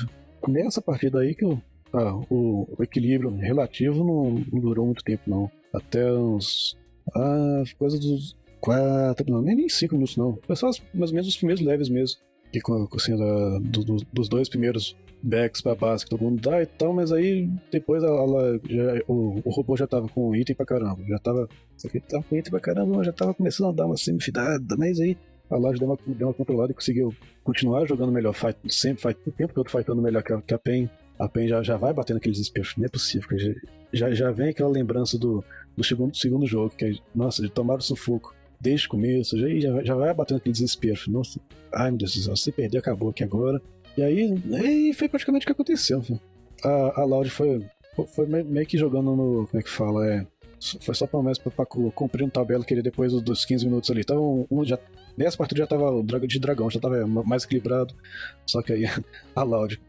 [0.47, 1.61] Nessa partida aí que o,
[1.95, 5.51] ah, o, o, equilíbrio relativo não, não, durou muito tempo, não.
[5.73, 6.77] Até uns.
[7.15, 10.39] Ah, coisa dos quatro, não, nem, cinco minutos, não.
[10.43, 12.19] Foi só mais ou menos os primeiros leves mesmo.
[12.53, 12.61] Que
[12.97, 16.67] assim, da, do, do, dos dois primeiros backs pra base que todo mundo dá e
[16.67, 21.03] tal, mas aí depois ela, já, o, o, robô já tava com item pra caramba.
[21.07, 21.49] Já tava.
[21.77, 25.01] Isso aqui tava com item pra caramba, já tava começando a dar uma semifinada, mas
[25.01, 25.17] aí
[25.51, 29.21] a loja deu uma, deu uma controlada e conseguiu continuar jogando melhor, fight, sempre fight,
[29.27, 30.89] o tempo todo fightando melhor que a, que a PEN.
[31.19, 33.29] A PEN já, já vai batendo aqueles espelhos, não é possível.
[33.93, 35.45] Já, já vem aquela lembrança do,
[35.77, 39.49] do segundo, segundo jogo, que é, nossa, de tomar o sufoco desde o começo, já,
[39.61, 40.99] já, já vai batendo aquele desespero.
[41.09, 41.39] Nossa,
[41.73, 43.61] ai meu Deus do céu, se perder, acabou aqui agora.
[43.97, 44.35] E aí,
[44.91, 46.03] e foi praticamente o que aconteceu.
[46.65, 47.65] A, a Loud foi,
[48.15, 49.47] foi meio que jogando no.
[49.47, 50.07] Como é que fala?
[50.07, 50.27] É,
[50.81, 54.01] foi só promessa pra, pra cumprir um tabela que ele depois dos 15 minutos ali.
[54.01, 54.79] Então, um, já,
[55.17, 57.95] nessa partida já tava de dragão, já tava mais equilibrado.
[58.47, 58.85] Só que aí
[59.37, 59.81] a Loud,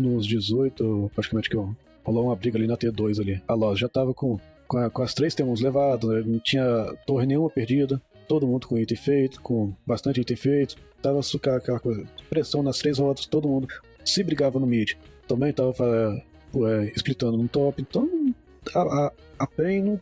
[0.00, 3.42] nos 18, praticamente que rolou uma briga ali na T2 ali.
[3.46, 6.22] A Loud já tava com, com, a, com as três temos levados, né?
[6.24, 8.00] não tinha torre nenhuma perdida.
[8.28, 10.76] Todo mundo com item feito, com bastante item feito.
[11.02, 11.20] Tava
[11.56, 13.66] aquela coisa, pressão nas três rotas, todo mundo
[14.04, 14.92] se brigava no mid.
[15.26, 16.22] Também tava
[16.54, 17.82] é, splitando no top.
[17.82, 18.34] Então
[18.74, 20.00] a, a, a PEN não.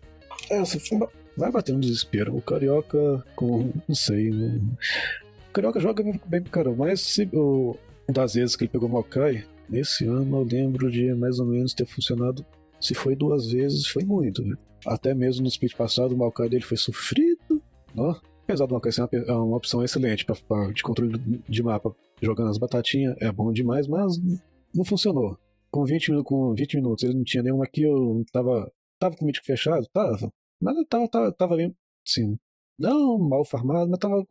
[1.37, 2.37] Vai bater no desespero.
[2.37, 3.71] O Carioca, com.
[3.87, 4.31] Não sei.
[4.31, 4.57] Não,
[5.49, 7.77] o Carioca joga bem, bem pro caramba, mas se, o,
[8.09, 11.75] das vezes que ele pegou o Maokai, nesse ano eu lembro de mais ou menos
[11.75, 12.45] ter funcionado.
[12.81, 14.43] Se foi duas vezes, foi muito.
[14.43, 14.57] Né?
[14.87, 17.63] Até mesmo no split passado, o Maokai dele foi sofrido.
[17.97, 21.63] Ó, apesar do Maokai ser uma, é uma opção excelente pra, pra, de controle de
[21.63, 24.17] mapa, jogando as batatinhas, é bom demais, mas
[24.75, 25.39] não funcionou
[25.71, 29.47] com 20, com 20 minutos ele não tinha nenhuma kill, tava, tava com o mítico
[29.47, 29.87] fechado?
[29.93, 30.33] Tava.
[30.61, 31.75] Mas tava, tava, tava bem,
[32.07, 32.39] sim,
[32.79, 34.25] não mal farmado, mas tava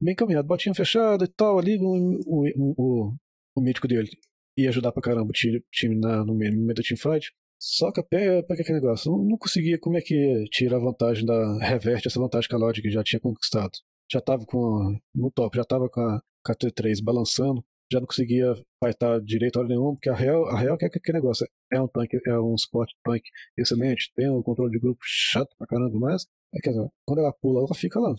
[0.00, 3.14] bem caminhado, botinha fechada e tal, ali o, o, o,
[3.56, 4.10] o mítico dele
[4.56, 7.32] ia ajudar pra caramba o time na, no meio, no do teamfight.
[7.60, 9.10] Só que até pra que aquele negócio?
[9.10, 11.58] Não, não conseguia como é que tira a vantagem da.
[11.60, 13.72] reverte essa vantagem que a Logic já tinha conquistado.
[14.10, 14.98] Já tava com.
[15.14, 19.58] no top, já tava com a, com a T3 balançando já não conseguia fightar direito
[19.58, 22.40] hora nenhuma, porque a real, a real é que aquele negócio é um tanque, é
[22.40, 26.70] um suporte tanque excelente, tem um controle de grupo chato pra caramba, mas é que
[27.06, 28.14] quando ela pula, ela fica lá,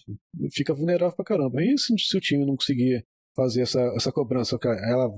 [0.52, 1.63] fica vulnerável pra caramba.
[1.63, 5.10] E se, se o time não conseguir fazer essa, essa cobrança, ela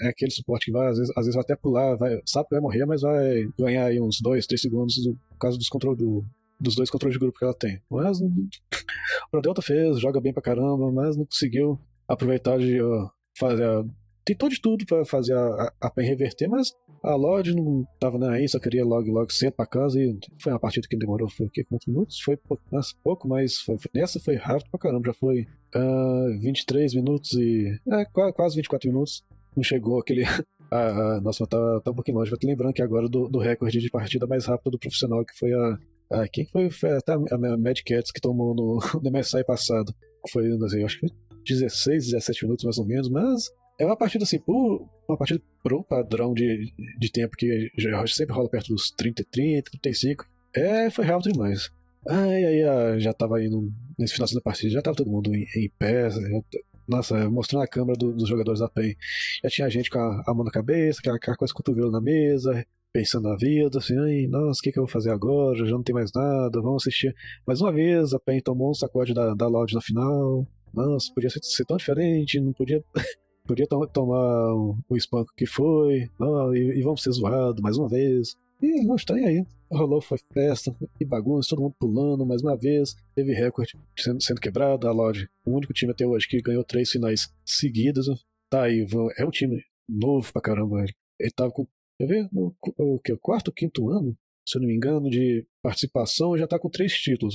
[0.00, 2.54] é aquele suporte que vai, às vezes, às vezes vai até pular, vai, sabe que
[2.54, 4.96] vai morrer, mas vai ganhar aí uns 2, 3 segundos
[5.30, 6.24] por causa dos controle do,
[6.60, 7.80] dos dois controles de grupo que ela tem.
[7.90, 13.84] Mas o Delta fez, joga bem pra caramba, mas não conseguiu aproveitar de uh, fazer,
[14.24, 18.28] tentou de tudo para fazer a, a, PEN reverter, mas a Lodge não tava nem
[18.28, 21.46] aí, só queria logo, logo sempre pra casa e foi uma partida que demorou, foi
[21.46, 21.64] o quê?
[21.64, 22.20] Quantos minutos?
[22.20, 26.38] Foi pouco, nossa, pouco mas foi, nessa foi rápido pra caramba, já foi uh, ah,
[26.40, 27.78] 23 minutos e.
[27.90, 29.22] É, quase, quase 24 minutos.
[29.56, 30.22] Não chegou aquele.
[31.22, 32.30] nossa, tá, tá um pouquinho longe.
[32.30, 35.36] Vai te lembrando que agora do, do recorde de partida mais rápida do profissional, que
[35.38, 35.78] foi a.
[36.10, 36.70] a quem foi?
[36.70, 39.94] Foi até a, a Mad Cats que tomou no, no MSI passado.
[40.30, 41.06] Foi, não sei, acho que
[41.46, 45.82] 16, 17 minutos mais ou menos, mas é uma partida assim, por, uma partida pro
[45.82, 50.26] padrão de, de tempo que já sempre rola perto dos 30, 30, 35.
[50.54, 51.70] É, foi rápido demais.
[52.08, 55.46] Ai, aí ah, já tava indo nesse final da partida, já tava todo mundo em,
[55.56, 56.10] em pé.
[56.10, 56.20] Já,
[56.86, 58.94] nossa, mostrando a câmera do, dos jogadores da PEN.
[59.42, 63.28] Já tinha gente com a, a mão na cabeça, aquela coisa cotovelo na mesa, pensando
[63.28, 65.56] na vida, assim, ai, nossa, o que, que eu vou fazer agora?
[65.56, 67.14] Já não tem mais nada, vamos assistir.
[67.46, 70.46] Mais uma vez, a PEN tomou um sacode da, da Loud na final.
[70.74, 72.82] Nossa, podia ser, ser tão diferente, não podia
[73.46, 77.88] podia to tomar o, espanco que foi, não, e, e, vamos ser zoados mais uma
[77.88, 78.36] vez.
[78.60, 79.44] E não está aí.
[79.70, 82.94] Rolou, foi festa, e bagunça, todo mundo pulando mais uma vez.
[83.14, 84.86] Teve recorde sendo, sendo quebrado.
[84.86, 88.06] A Lodge, o único time até hoje que ganhou três finais seguidas.
[88.48, 90.82] Tá aí, é um time novo pra caramba.
[90.82, 91.66] Ele, ele tava com,
[91.98, 95.44] quer ver, no, o, que, o quarto quinto ano, se eu não me engano, de
[95.62, 97.34] participação, já tá com três títulos.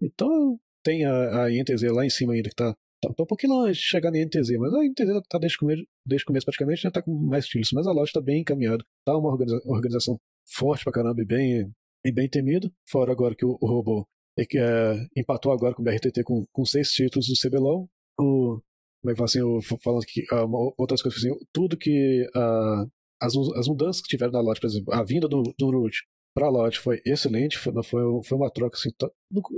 [0.00, 3.54] Então tem a, a INTZ lá em cima ainda que tá Tá, tá um pouquinho
[3.54, 6.82] longe chegar na NTZ, mas a NTZ tá desde o começo, desde o começo praticamente,
[6.82, 8.84] já tá com mais estilos, mas a loja tá bem encaminhada.
[9.04, 11.72] Tá uma organiza organização forte pra caramba e bem,
[12.04, 12.70] e bem temido.
[12.88, 14.06] Fora agora que o, o robô
[14.38, 17.88] é, é, empatou agora com o BRTT com, com seis títulos do CBLOL.
[18.18, 18.60] O,
[19.02, 22.90] como é que fala assim, eu, falando que uh, outras coisas assim, tudo que uh,
[23.20, 26.50] as, as mudanças que tiveram na lote, por exemplo, a vinda do, do Root pra
[26.50, 28.90] lote foi excelente, foi, foi, foi uma troca assim,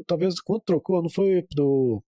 [0.07, 2.03] talvez quando trocou, não foi do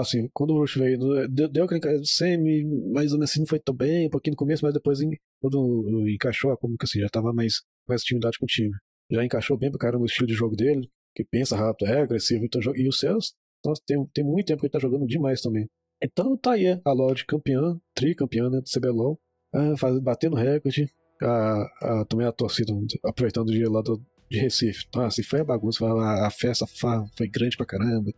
[0.00, 4.06] assim, quando o Rush veio, deu, deu aquele semi, menos assim, não foi tão bem,
[4.06, 4.98] um pouquinho no começo, mas depois
[5.40, 8.72] quando encaixou, como que assim, já tava mais, mais intimidade com o time.
[9.10, 12.44] Já encaixou bem pra caramba o estilo de jogo dele, que pensa rápido, é agressivo,
[12.44, 13.32] então, e o Celso,
[13.64, 15.68] nossa, tem, tem muito tempo que ele tá jogando demais também.
[16.02, 19.18] Então tá aí a Lorde campeã, tricampeã né, do CBLOL,
[19.54, 20.92] ah, faz, batendo recorde,
[21.22, 22.72] a, a, também a torcida,
[23.04, 24.86] aproveitando o dia lá do, de Recife.
[24.94, 28.12] Nossa, assim, foi a bagunça, a, festa foi grande pra caramba.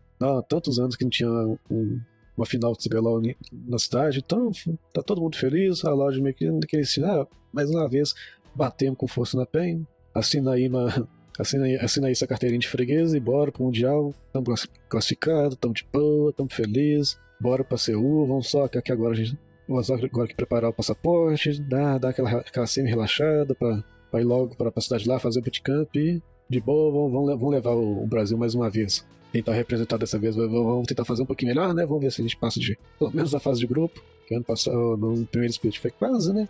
[0.48, 2.00] Tantos anos que não tinha um,
[2.36, 3.20] uma final de CBLOL
[3.52, 4.50] na cidade, então
[4.92, 8.14] tá todo mundo feliz, a loja meio que queria ensinar, mais uma vez
[8.54, 12.68] batemos com força na PEN, assina aí uma, assina aí, assina aí essa carteirinha de
[12.68, 18.26] freguês e bora pro Mundial, estamos classificados, estamos de boa, estamos felizes, bora pra Seul,
[18.26, 22.10] vamos só que aqui agora a gente vamos agora que preparar o passaporte, dar, dar
[22.10, 26.22] aquela, aquela semi-relaxada pra, pra ir logo pra, pra cidade lá, fazer o bootcamp e
[26.48, 30.18] de boa, vamos, vamos, vamos levar o, o Brasil mais uma vez tentar representar dessa
[30.18, 30.36] vez.
[30.36, 31.84] Vamos tentar fazer um pouquinho melhor, né?
[31.84, 32.78] Vamos ver se a gente passa de.
[32.98, 34.02] Pelo menos a fase de grupo.
[34.26, 36.48] Que ano passado, no primeiro split foi quase, né?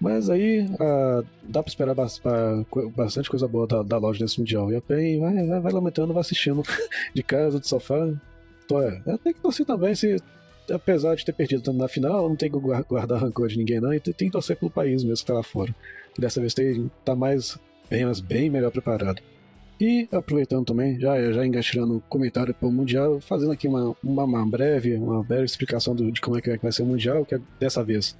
[0.00, 0.68] Mas aí
[1.42, 4.70] dá pra esperar bastante coisa boa da, da loja nesse Mundial.
[4.70, 6.62] E a PEN vai, vai, vai lamentando, vai assistindo
[7.14, 8.08] de casa, de sofá.
[8.64, 10.16] Então é, é tem que torcer também, se,
[10.70, 14.00] apesar de ter perdido na final, não tem que guardar rancor de ninguém não, e
[14.00, 15.74] tem que torcer pelo país mesmo que tá lá fora.
[16.16, 17.58] Que dessa vez tem, tá mais,
[17.90, 19.20] bem, mas bem melhor preparado.
[19.78, 24.24] E aproveitando também, já, já engatilhando o comentário para o Mundial, fazendo aqui uma, uma,
[24.24, 27.34] uma, breve, uma breve explicação do, de como é que vai ser o Mundial, que
[27.34, 28.16] é, dessa vez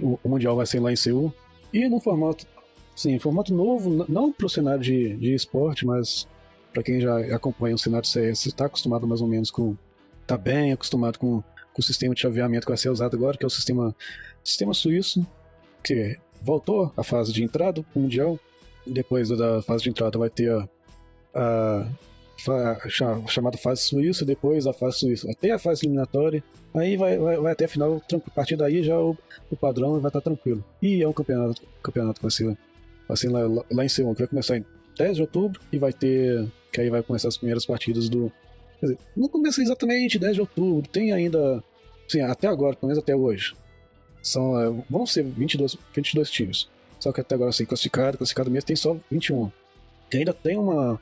[0.00, 1.34] o, o Mundial vai ser lá em Seul.
[1.72, 2.46] E no formato,
[2.94, 6.28] sim, formato novo, não para o cenário de, de esporte, mas
[6.72, 9.76] para quem já acompanha o cenário CS, está acostumado mais ou menos com.
[10.22, 13.44] está bem acostumado com, com o sistema de chaveamento que vai ser usado agora, que
[13.44, 13.92] é o sistema,
[14.44, 15.26] sistema suíço,
[15.82, 18.38] que voltou a fase de entrada Mundial.
[18.86, 20.50] Depois da fase de entrada vai ter
[21.34, 21.86] a
[22.48, 27.18] a, a chamada fase suíça, depois a fase suíça, até a fase eliminatória, aí vai,
[27.18, 29.16] vai, vai até a final, a partir daí já o,
[29.50, 30.64] o padrão vai estar tranquilo.
[30.80, 32.56] E é um campeonato, campeonato que vai ser,
[33.16, 34.64] ser lá, lá em Seul, que vai começar em
[34.96, 38.32] 10 de outubro e vai ter, que aí vai começar as primeiras partidas do,
[38.78, 41.62] quer dizer, não começa exatamente 10 de outubro, tem ainda,
[42.08, 43.54] sim, até agora, pelo menos até hoje,
[44.22, 46.68] são, é, vão ser 22, 22 times.
[46.98, 49.50] Só que até agora, assim, classificado, classificado mesmo, tem só 21
[50.10, 51.00] que ainda tem uma,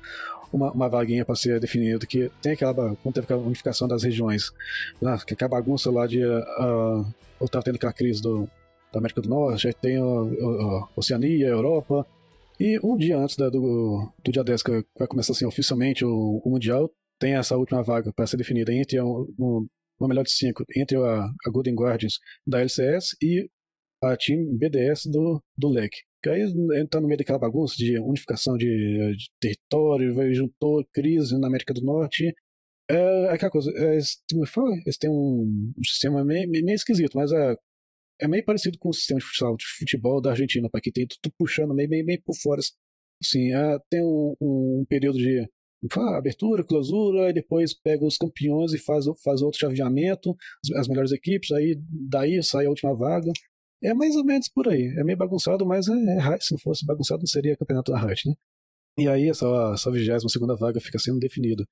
[0.52, 4.52] uma, uma vaguinha para ser definida, que tem aquela, quando teve aquela unificação das regiões,
[5.00, 6.24] lá, que é a bagunça lá de.
[6.24, 7.06] Uh,
[7.40, 8.48] ou tava tendo aquela crise do,
[8.92, 12.06] da América do Norte, aí tem a, a, a Oceania, a Europa.
[12.60, 16.42] E um dia antes da, do, do dia 10, que vai começar assim, oficialmente o,
[16.44, 19.66] o Mundial, tem essa última vaga para ser definida entre um, um,
[20.00, 22.14] uma melhor de cinco, entre a, a Golden Guardians
[22.46, 23.48] da LCS e
[24.02, 25.92] a Team BDS do, do LEC.
[26.22, 26.42] Que aí
[26.80, 28.66] entra no meio daquela bagunça de unificação de,
[29.16, 32.34] de território, juntou crise na América do Norte.
[32.90, 34.18] É, é aquela coisa, é, eles
[34.98, 37.56] têm um, sistema meio, meio, esquisito, mas é,
[38.20, 41.06] é meio parecido com o sistema de futebol, de futebol da Argentina, para que tem
[41.06, 42.60] tudo puxando meio, meio, meio por fora.
[43.22, 45.48] Assim, é, tem um, um período de
[46.16, 50.36] abertura, clausura, e depois pega os campeões e faz, faz outro chaveamento,
[50.76, 53.32] as, melhores equipes, aí daí sai a última vaga.
[53.82, 54.92] É mais ou menos por aí.
[54.98, 58.28] É meio bagunçado, mas é, é se não fosse bagunçado, não seria campeonato da Hut,
[58.28, 58.34] né?
[58.98, 61.64] E aí essa, essa 22 segunda vaga fica sendo definida.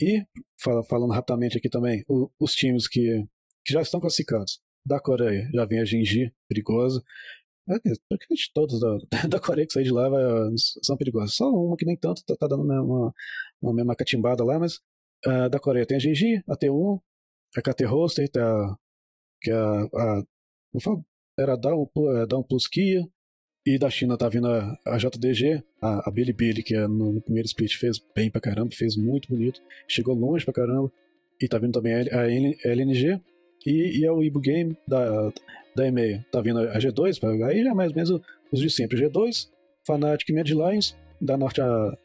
[0.00, 0.24] E,
[0.58, 3.24] fala, falando rapidamente aqui também, o, os times que,
[3.64, 4.60] que já estão classificados.
[4.84, 7.02] Da Coreia já vem a Genji, perigosa.
[7.68, 8.98] É, praticamente todos da,
[9.28, 10.22] da Coreia que saem de lá vai,
[10.82, 11.36] são perigosos.
[11.36, 13.12] Só uma que nem tanto tá, tá dando uma,
[13.60, 14.76] uma mesma catimbada lá, mas
[15.26, 17.00] uh, da Coreia tem a Genji, a T1,
[17.56, 18.76] a KT Hoster, tá,
[19.40, 20.22] que é a, a,
[21.38, 23.06] era Down, é, Down Plus Kia,
[23.64, 27.20] e da China tá vindo a, a JDG, a, a Bilibili, que é no, no,
[27.20, 30.90] primeiro split fez bem pra caramba, fez muito bonito, chegou longe pra caramba.
[31.40, 33.20] E tá vindo também a, a LNG
[33.66, 35.32] e, e é o Ibu Game da,
[35.74, 36.24] da EMEA.
[36.30, 39.00] Tá vindo a G2, aí já é mais ou menos os de sempre.
[39.00, 39.48] G2,
[39.86, 41.96] Fnatic e Mad Lions, da, norte a,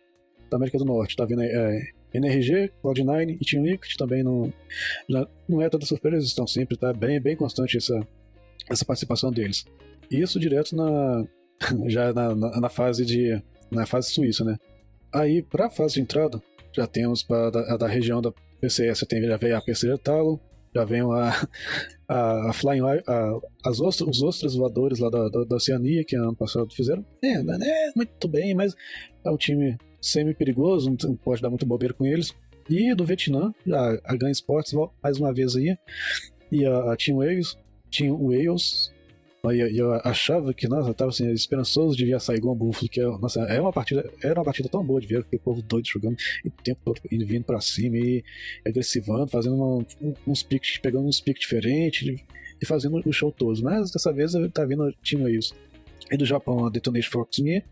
[0.50, 1.16] da América do Norte.
[1.16, 1.82] Tá vindo é,
[2.14, 4.52] NRG, Cloud9 e Team Liquid também não,
[5.10, 8.00] já, não é tanta surpresa, eles estão sempre, tá bem, bem constante essa,
[8.70, 9.66] essa participação deles.
[10.10, 11.26] Isso direto na
[11.88, 14.58] já na, na, na fase de na fase suíça, né?
[15.14, 19.38] Aí para fase de entrada já temos para a da região da PCS tem já
[19.38, 20.40] veio a PC Talo,
[20.78, 21.02] já vem
[22.08, 26.16] a, a, Flying a, as ostras, os ostras voadores lá da, da, da, Oceania que
[26.16, 27.06] ano passado fizeram.
[27.24, 28.76] É, não é muito bem, mas
[29.26, 32.34] é um time semi-perigoso, não pode dar muito bobeira com eles.
[32.70, 35.76] E do Vietnã, a, a Gun Sports, mais uma vez aí,
[36.52, 37.58] e a, a Team Wales,
[37.90, 38.92] Team Wales
[39.52, 42.90] e eu, eu, achava que, nossa, eu tava assim, esperançoso de ver igual um Buffalo,
[42.90, 45.88] que, nossa, é uma partida, era uma partida tão boa de ver, aquele povo doido
[45.88, 48.24] jogando e o tempo todo indo, vindo pra cima e
[48.66, 49.86] agressivando, fazendo uma,
[50.26, 52.24] uns picks, pegando uns picks diferentes
[52.62, 53.62] e fazendo o show todo.
[53.62, 55.54] Mas dessa vez tá vindo Team Wales.
[56.10, 57.64] E do Japão, a Detonation Fox Me,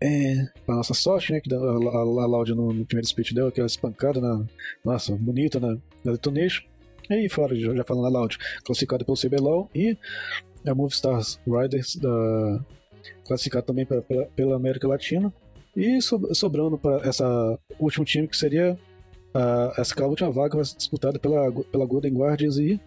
[0.00, 3.66] é, pra nossa sorte, né, que a, a, a no, no, primeiro split deu aquela
[3.66, 4.44] espancada na,
[4.84, 6.64] nossa, bonita na, na Detonation.
[7.10, 9.98] E aí fora, já, já falando na Loud, classificada pelo CBLOL e
[10.66, 12.64] a Stars Riders da,
[13.24, 15.32] classificada também pra, pra, pela América Latina.
[15.76, 18.78] E sobrando para essa último time que seria
[19.32, 22.80] a, essa última vaga vai ser disputada pela, pela Golden Guardians e,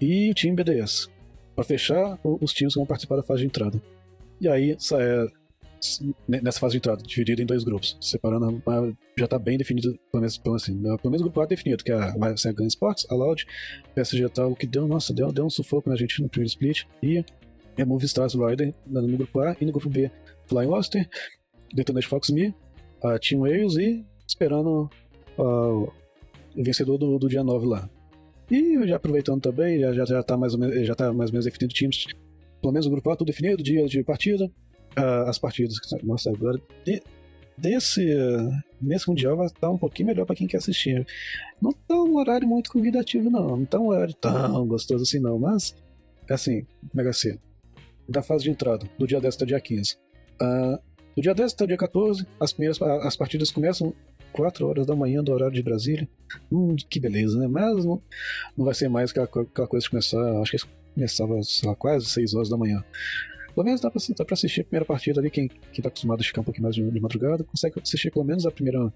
[0.00, 1.08] e o time BDS.
[1.54, 3.80] Para fechar os times que vão participar da fase de entrada.
[4.40, 5.26] E aí, é,
[6.28, 8.62] nessa fase de entrada, dividida em dois grupos, separando,
[9.16, 11.96] já está bem definido, pelo menos, pelo, assim, pelo menos grupo A definido, que é,
[11.96, 13.46] a Gun Sports, a Loud,
[13.94, 17.24] PSG tal, que deu, nossa, deu, deu um sufoco na gente no primeiro split, e
[17.76, 20.10] é Movie Stars Rider no grupo A, e no grupo B,
[20.46, 21.08] Flying Oster,
[21.72, 22.54] Detonate Fox Me,
[23.02, 24.90] a Team Wales e esperando
[25.38, 25.92] uh,
[26.56, 27.88] o vencedor do, do dia 9 lá.
[28.50, 31.34] E já aproveitando também, já, já, já, tá mais ou menos, já tá mais ou
[31.34, 32.06] menos definido times,
[32.60, 34.50] pelo menos o grupo A tudo definido, dia de partida,
[34.98, 35.76] uh, as partidas.
[36.02, 36.60] Nossa, agora.
[36.84, 37.02] De,
[37.56, 38.06] desse.
[38.80, 41.06] Nesse Mundial vai estar um pouquinho melhor para quem quer assistir.
[41.60, 43.56] Não tá um horário muito convidativo, não.
[43.58, 45.38] Não tá um horário tão gostoso assim, não.
[45.38, 45.74] Mas,
[46.28, 47.38] assim, Mega C.
[48.08, 49.96] Da fase de entrada, do dia 10 até dia 15.
[50.40, 50.78] Uh,
[51.14, 53.94] do dia 10 até dia 14, as primeiras as partidas começam
[54.32, 56.08] 4 horas da manhã do horário de Brasília.
[56.50, 57.46] Hum, que beleza, né?
[57.46, 58.02] Mas não,
[58.56, 60.40] não vai ser mais aquela, aquela coisa de começar.
[60.40, 62.82] Acho que começava, sei lá, quase 6 horas da manhã.
[63.54, 65.30] Pelo menos dá pra, dá pra assistir a primeira partida ali.
[65.30, 68.24] Quem, quem tá acostumado a ficar um pouquinho mais de, de madrugada consegue assistir pelo
[68.24, 68.92] menos a primeira,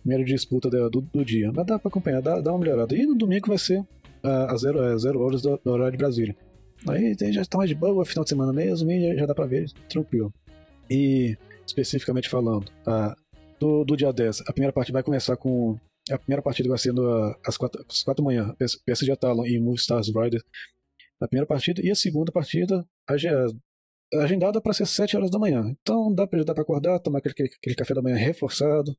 [0.00, 1.50] primeira disputa do, do, do, dia.
[1.52, 2.94] Mas dá pra acompanhar, dá, dá uma melhorada.
[2.96, 5.98] E no domingo vai ser uh, a zero, uh, zero horas do, do, horário de
[5.98, 6.36] Brasília.
[6.88, 9.46] Aí já tá mais de boa, final de semana mesmo, e já, já dá pra
[9.46, 10.32] ver tranquilo.
[10.88, 13.16] E especificamente falando, uh,
[13.58, 15.78] do, do dia 10, a primeira partida vai começar com.
[16.08, 17.04] A primeira partida vai sendo
[17.44, 20.40] às 4, às 4 da manhã, PSG Talon e Move Stars Rider
[21.20, 22.86] na primeira partida, e a segunda partida,
[24.14, 25.64] agendada para ser 7 horas da manhã.
[25.80, 28.96] Então dá para para acordar, tomar aquele, aquele café da manhã reforçado.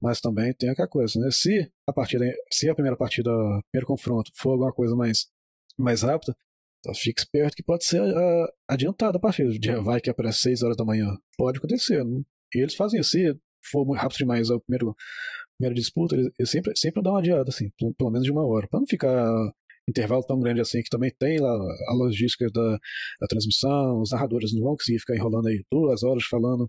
[0.00, 1.28] Mas também tem aquela coisa, né?
[1.30, 5.26] Se a partida, se a primeira partida, o primeiro confronto for alguma coisa mais,
[5.76, 6.36] mais rápida,
[6.80, 9.50] então fique esperto que pode ser uh, adiantada a partida.
[9.82, 11.16] Vai que aparece 6 horas da manhã.
[11.36, 12.04] Pode acontecer.
[12.04, 12.22] Né?
[12.54, 13.02] E eles fazem.
[13.02, 13.36] Se
[13.70, 14.96] for muito rápido demais a primeiro,
[15.58, 18.46] primeira disputa, eles, eles sempre, sempre dão uma adiada, assim, pelo, pelo menos de uma
[18.46, 18.68] hora.
[18.68, 19.52] para não ficar
[19.88, 21.52] intervalo tão grande assim, que também tem lá
[21.88, 22.78] a logística da,
[23.20, 26.68] da transmissão, os narradores não vão conseguir ficar enrolando aí duas horas falando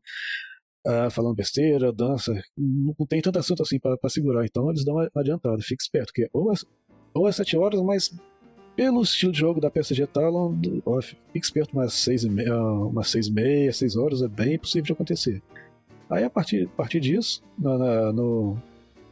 [0.88, 5.10] Uh, falando besteira, dança, não tem tanto assunto assim para segurar, então eles dão uma
[5.14, 6.56] adiantada, fique esperto, que ou é,
[7.14, 8.10] ou é 7 horas, mas
[8.78, 10.56] pelo estilo de jogo da PSG Talon,
[11.02, 14.86] fique esperto, umas 6 e meia, umas 6 e meia, 6 horas, é bem possível
[14.86, 15.44] de acontecer.
[16.10, 18.58] Aí a partir, a partir disso, na, na, no,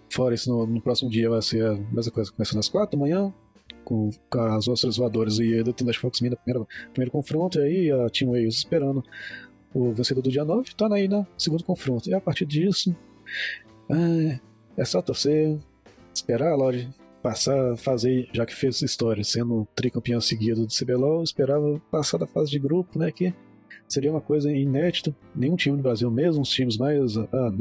[0.09, 3.03] fora isso, no, no, próximo dia vai ser a mesma coisa, começando às 4 da
[3.03, 3.33] manhã,
[3.87, 4.09] com,
[4.53, 8.31] as ostras voadoras e a Tenda Fox no primeiro, primeiro confronto, e aí a Team
[8.31, 9.01] Wales esperando
[9.73, 12.09] o vencedor do dia 9, tá aí na segundo confronto.
[12.09, 12.93] E a partir disso,
[13.89, 14.39] é,
[14.75, 15.57] é só torcer,
[16.13, 16.89] esperar a Lodge
[17.23, 22.51] passar, fazer, já que fez história, sendo tricampeão seguido do CBLOL, esperava passar da fase
[22.51, 23.33] de grupo, né, que
[23.87, 25.15] seria uma coisa inédita.
[25.33, 27.15] Nenhum time do Brasil, mesmo os times mais.
[27.17, 27.51] Ah,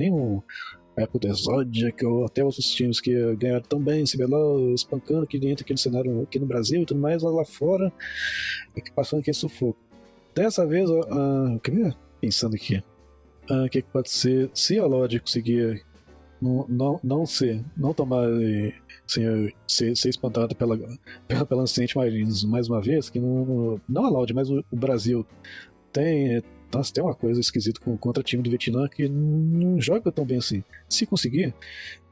[0.97, 5.65] época do Exodia, ou até outros times que ganharam tão bem, CBLOL, espancando que dentro
[5.65, 7.93] daquele cenário aqui no Brasil e tudo mais, lá, lá fora,
[8.75, 9.79] que passando aquele sufoco.
[10.35, 11.61] Dessa vez, uh,
[12.21, 12.83] pensando aqui,
[13.51, 15.85] o uh, que pode ser, se a Lodge conseguir
[16.41, 18.27] não, não, não ser, não tomar,
[19.07, 20.79] assim, ser, ser espantada pela,
[21.27, 24.77] pela, pela Ancient Marines mais uma vez, que não, não a Loud, mas o, o
[24.77, 25.27] Brasil
[25.93, 30.25] tem nossa, tem uma coisa esquisita com, contra time do Vietnã que não joga tão
[30.25, 30.63] bem assim.
[30.89, 31.55] Se conseguir,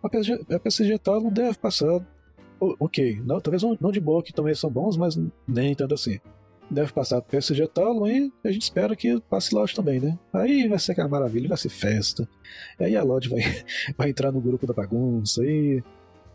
[0.02, 2.00] a PSG, a não deve passar.
[2.60, 6.18] Ok, não, talvez não, de boa, que também são bons, mas nem tanto assim.
[6.70, 10.18] Deve passar pro PSG Talon e a gente espera que passe Loud também, né?
[10.32, 12.26] Aí vai ser aquela maravilha, vai ser festa.
[12.80, 13.40] Aí a Loud vai,
[13.98, 15.82] vai entrar no grupo da bagunça e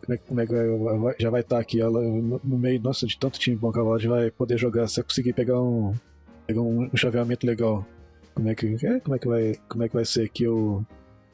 [0.05, 3.07] como é, como é que vai, vai, já vai estar aqui ela no, meio, nossa,
[3.07, 5.95] de tanto time bom que a Loud vai poder jogar, se conseguir pegar um,
[6.45, 7.85] pegar um, um chaveamento legal
[8.33, 10.85] como é que, é, como é que, vai, como é que vai ser aqui o,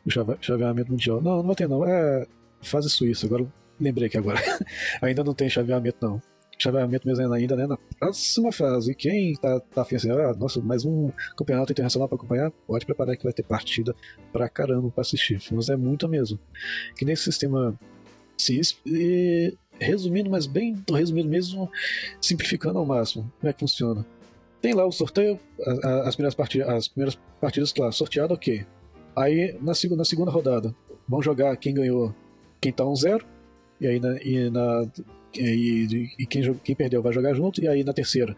[0.06, 0.10] o
[0.42, 1.22] chaveamento mundial.
[1.22, 1.86] Não, não vai ter não.
[1.86, 2.26] É
[2.62, 3.46] fase Suíça, agora
[3.80, 4.40] lembrei que agora.
[5.02, 6.22] ainda não tem chaveamento não.
[6.58, 7.68] Chaveamento mesmo ainda, né?
[7.68, 8.96] Na próxima fase.
[8.96, 13.18] Quem tá, tá afim assim, ah, nossa, mais um campeonato internacional para acompanhar, pode preparar
[13.18, 13.94] que vai ter partida
[14.32, 15.42] pra caramba pra assistir.
[15.52, 16.40] Mas é muito mesmo.
[16.98, 17.78] Que nesse sistema
[18.38, 21.70] CISP, e resumindo, mas bem resumindo mesmo,
[22.22, 23.32] simplificando ao máximo.
[23.40, 24.06] Como é que funciona?
[24.66, 25.40] Tem lá o sorteio,
[26.08, 28.66] as primeiras partidas, as primeiras partidas lá, sorteado, ok.
[29.16, 30.76] Aí na na segunda rodada,
[31.08, 32.16] vão jogar quem ganhou,
[32.60, 33.26] quem tá 1-0, um
[33.80, 34.88] e aí na, e, na,
[35.36, 38.36] e, e quem, quem perdeu vai jogar junto, e aí na terceira,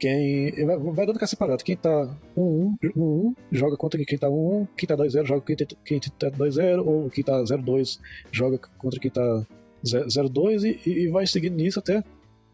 [0.00, 0.50] quem.
[0.66, 1.62] Vai, vai dando cá separado.
[1.62, 6.00] Quem tá 1-1, 1-1 joga contra quem tá 1-1, quem tá 2-0 joga quem, quem
[6.00, 8.00] tá 2-0, ou quem tá 0-2
[8.32, 9.46] joga contra quem tá
[9.84, 12.02] 0-2 e, e vai seguindo nisso até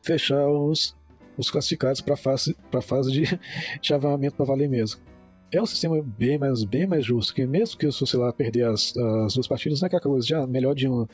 [0.02, 0.94] fechar os,
[1.39, 3.22] os classificados para fase, pra fase de
[3.80, 5.01] chaveamento para valer mesmo.
[5.51, 8.95] É um sistema bem mais, bem mais justo, que mesmo que sei lá, perder as,
[9.24, 11.07] as duas partidas, não é aquela coisa já melhor de um,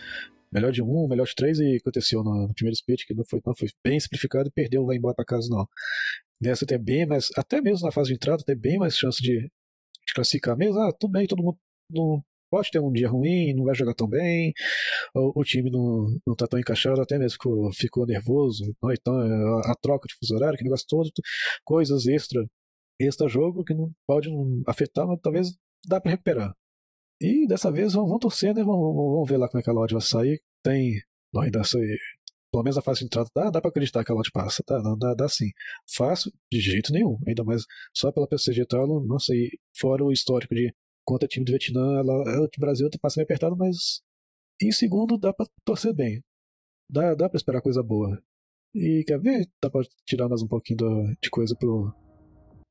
[0.51, 3.41] melhor de um, melhor de três, e aconteceu no, no primeiro split, que não foi,
[3.47, 5.69] não foi bem simplificado e perdeu, vai embora para casa, não.
[6.41, 9.41] Nessa tem bem mais, até mesmo na fase de entrada, tem bem mais chance de,
[9.41, 10.81] de classificar mesmo.
[10.81, 11.59] Ah, tudo bem, todo mundo
[11.91, 14.53] não pode ter um dia ruim, não vai jogar tão bem,
[15.13, 19.73] o, o time não, não tá tão encaixado, até mesmo ficou, ficou nervoso, então a,
[19.73, 21.11] a, troca de fuso horário, que negócio todo,
[21.65, 22.47] coisas extra,
[23.01, 26.55] extra jogo que não pode não afetar, mas talvez dá para recuperar.
[27.21, 28.63] E dessa vez vamos, vamos torcer, né?
[28.63, 30.43] Vamos, vamos, ver lá como é que a loja vai sair.
[30.63, 31.01] Tem.
[31.37, 31.81] Ainda sei,
[32.53, 34.79] pelo menos a fase de entrada, dá, dá pra acreditar que a lote passa, tá?
[34.81, 35.51] Dá, dá, dá sim.
[35.97, 37.19] Fácil, de jeito nenhum.
[37.27, 40.73] Ainda mais só pela PCG tal, nossa, e fora o histórico de
[41.05, 44.03] contra time do Vietnã, ela, o Brasil passa meio apertado, mas
[44.61, 46.23] em segundo dá pra torcer bem.
[46.91, 48.23] Dá, dá pra esperar coisa boa.
[48.75, 49.49] E quer ver?
[49.63, 50.79] Dá pra tirar mais um pouquinho
[51.23, 51.93] de coisa pro,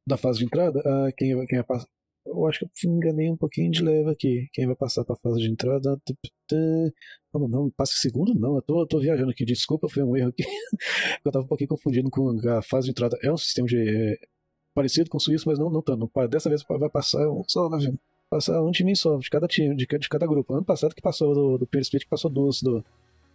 [0.08, 0.82] da fase de entrada?
[0.86, 1.88] Ah, quem, quem vai passar?
[2.26, 4.48] Eu acho que eu enganei um pouquinho de leva aqui.
[4.54, 6.00] Quem vai passar pra fase de entrada?
[7.34, 8.56] Não, não, passa segundo não.
[8.56, 9.44] Eu tô, eu tô viajando aqui.
[9.44, 10.44] Desculpa, foi um erro aqui.
[11.26, 13.18] eu tava um pouquinho confundindo com a fase de entrada.
[13.22, 13.78] É um sistema de.
[13.78, 14.18] É,
[14.74, 16.10] parecido com o Suíço, mas não, não tanto.
[16.30, 17.70] Dessa vez vai passar só
[18.34, 20.54] passar um time só, de cada time, de, de cada grupo.
[20.56, 22.84] Ano passado que passou do, do Peer Split, que passou duas do,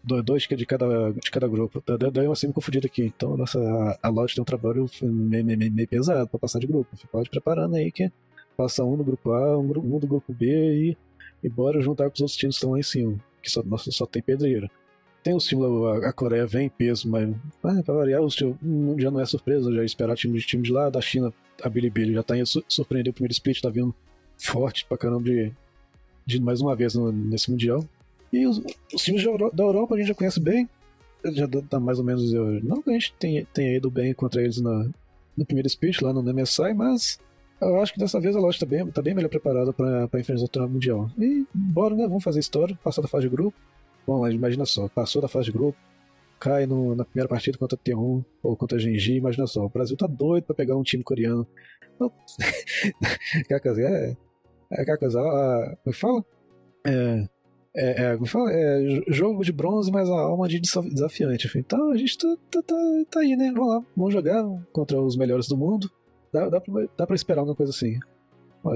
[0.02, 1.82] do, dois de cada, de cada grupo.
[2.12, 3.04] Daí eu me confundido aqui.
[3.04, 3.60] Então, nossa,
[4.02, 6.88] a, a tem um trabalho meio, meio, meio pesado pra passar de grupo.
[7.12, 8.10] Pode preparando aí que
[8.56, 10.96] passa um no grupo A, um, um do grupo B e,
[11.44, 13.16] e bora juntar com os outros times que estão lá em cima.
[13.40, 14.68] Que só, nossa, só tem pedreira.
[15.22, 17.28] Tem os times lá, a Coreia vem em peso, mas
[17.62, 18.56] ah, pra variar, os times,
[18.98, 21.32] já não é surpresa, já esperar time de time de lá, da China,
[21.62, 23.94] a Bilibili já tá indo surpreender o primeiro split, tá vindo
[24.38, 25.52] forte pra caramba de,
[26.24, 27.84] de mais uma vez no, nesse Mundial.
[28.32, 28.62] E os,
[28.94, 29.22] os times
[29.52, 30.68] da Europa a gente já conhece bem,
[31.24, 32.32] já dá mais ou menos.
[32.62, 34.88] Não que a gente tenha, tenha ido bem contra eles na,
[35.36, 37.18] no primeiro split lá no MSI, mas
[37.60, 40.44] eu acho que dessa vez a loja está bem, tá bem melhor preparada para enfrentar
[40.44, 41.10] o torneio mundial.
[41.18, 42.06] E bora, né?
[42.06, 43.56] Vamos fazer história, passar da fase de grupo.
[44.06, 45.76] Bom, imagina só, passou da fase de grupo,
[46.38, 50.06] cai no, na primeira partida contra T1 ou contra Genji, imagina só, o Brasil tá
[50.06, 51.46] doido para pegar um time coreano.
[53.62, 54.16] Dizer, é,
[54.70, 56.24] é aquela coisa, a, como é fala?
[56.86, 57.28] É,
[57.76, 58.50] é, é, como fala?
[58.52, 61.50] É jogo de bronze, mas a alma de desafiante.
[61.56, 62.76] Então a gente tá, tá, tá,
[63.10, 63.52] tá aí, né?
[63.52, 65.90] Vamos lá, vamos jogar contra os melhores do mundo.
[66.32, 67.98] Dá, dá, pra, dá pra esperar uma coisa assim.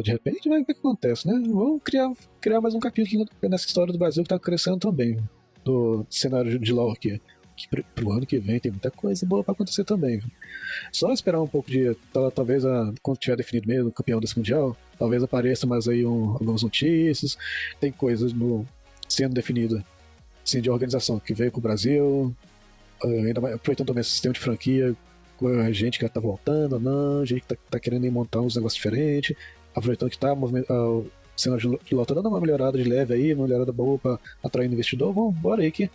[0.02, 1.34] de repente vai ver o que acontece, né?
[1.46, 5.18] Vamos criar, criar mais um capítulo nessa história do Brasil que tá crescendo também.
[5.64, 7.20] Do cenário de LoL aqui.
[7.68, 10.22] Que pro ano que vem tem muita coisa boa pra acontecer também.
[10.90, 11.96] Só esperar um pouco de.
[12.34, 16.32] Talvez a, quando tiver definido mesmo o campeão desse mundial, talvez apareça mais aí um,
[16.32, 17.36] algumas notícias.
[17.80, 18.66] Tem coisas no,
[19.08, 19.84] sendo definida
[20.44, 22.34] assim, de organização que veio com o Brasil.
[23.04, 24.96] Uh, ainda mais, aproveitando também esse sistema de franquia
[25.66, 29.36] a gente que tá voltando, não, gente que tá, tá querendo montar uns negócios diferentes,
[29.74, 31.06] aproveitando que tá o
[31.36, 34.70] cenário de LoL tá dando uma melhorada de leve aí, uma melhorada boa pra atrair
[34.70, 35.90] investidor, vamos, bora aí que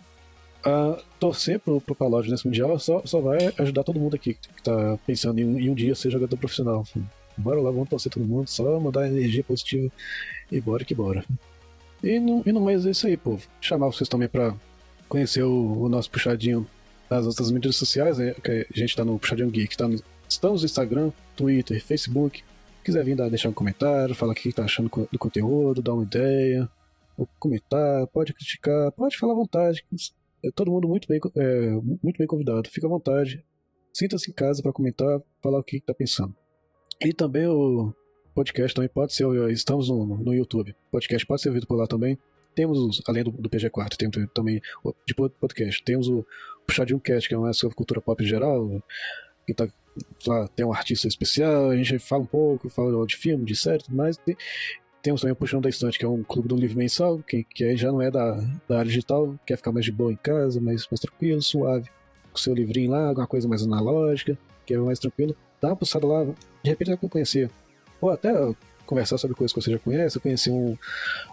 [0.66, 4.62] uh, torcer pro, pro Palódio nesse Mundial só, só vai ajudar todo mundo aqui que
[4.62, 6.86] tá pensando em um, em um dia ser jogador profissional.
[7.36, 9.90] Bora lá, vamos torcer todo mundo, só mandar energia positiva
[10.50, 11.24] e bora que bora.
[12.02, 13.46] E no, e no mais é isso aí, povo.
[13.60, 14.54] Chamar vocês também pra
[15.08, 16.66] conhecer o, o nosso puxadinho
[17.08, 19.98] nas outras mídias sociais, né, que a gente tá no Puxadinho Geek, tá no,
[20.28, 22.42] estamos no Instagram, Twitter, Facebook.
[22.84, 26.02] Quiser vir dar, deixar um comentário, falar o que tá achando do conteúdo, dar uma
[26.02, 26.68] ideia,
[27.38, 29.84] comentar, pode criticar, pode falar à vontade.
[30.44, 31.70] É todo mundo muito bem, é,
[32.02, 32.68] muito bem convidado.
[32.68, 33.44] Fica à vontade.
[33.92, 36.34] Sinta-se em casa para comentar, falar o que está pensando.
[37.00, 37.92] E também o
[38.34, 40.70] podcast também pode ser, estamos no, no YouTube.
[40.70, 42.18] O podcast pode ser ouvido por lá também.
[42.54, 44.60] Temos, além do, do PG4, temos também
[45.06, 45.82] de podcast.
[45.84, 46.24] Temos o
[46.66, 48.82] Puxadinho Cast, que é uma sobre cultura pop em geral.
[49.46, 49.68] Que tá,
[50.26, 53.82] lá, tem um artista especial, a gente fala um pouco, fala de filme, de série,
[53.82, 54.18] tudo mais.
[55.02, 57.64] Temos também o Puxão da Estante, que é um clube do livro mensal, que, que
[57.64, 58.34] aí já não é da,
[58.68, 61.88] da área digital, quer ficar mais de boa em casa, mais, mais tranquilo, suave,
[62.32, 64.36] com seu livrinho lá, alguma coisa mais analógica,
[64.66, 65.36] que é mais tranquilo.
[65.60, 67.50] Dá uma puxada lá, de repente vai conhecer.
[68.00, 68.32] Ou até
[68.86, 70.76] conversar sobre coisas que você já conhece, conhecer um,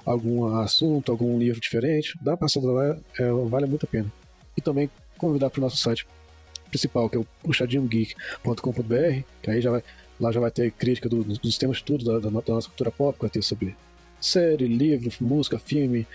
[0.05, 4.11] algum assunto, algum livro diferente, dá uma passada lá, é, vale muito a pena.
[4.57, 6.05] e também convidar para o nosso site
[6.69, 9.83] principal, que é o puxadinhogeek.com.br, que aí já vai,
[10.19, 13.17] lá já vai ter crítica do, dos temas tudo da, da, da, nossa cultura pop,
[13.19, 13.75] vai ter sobre
[14.19, 16.07] série, livro, música, filme,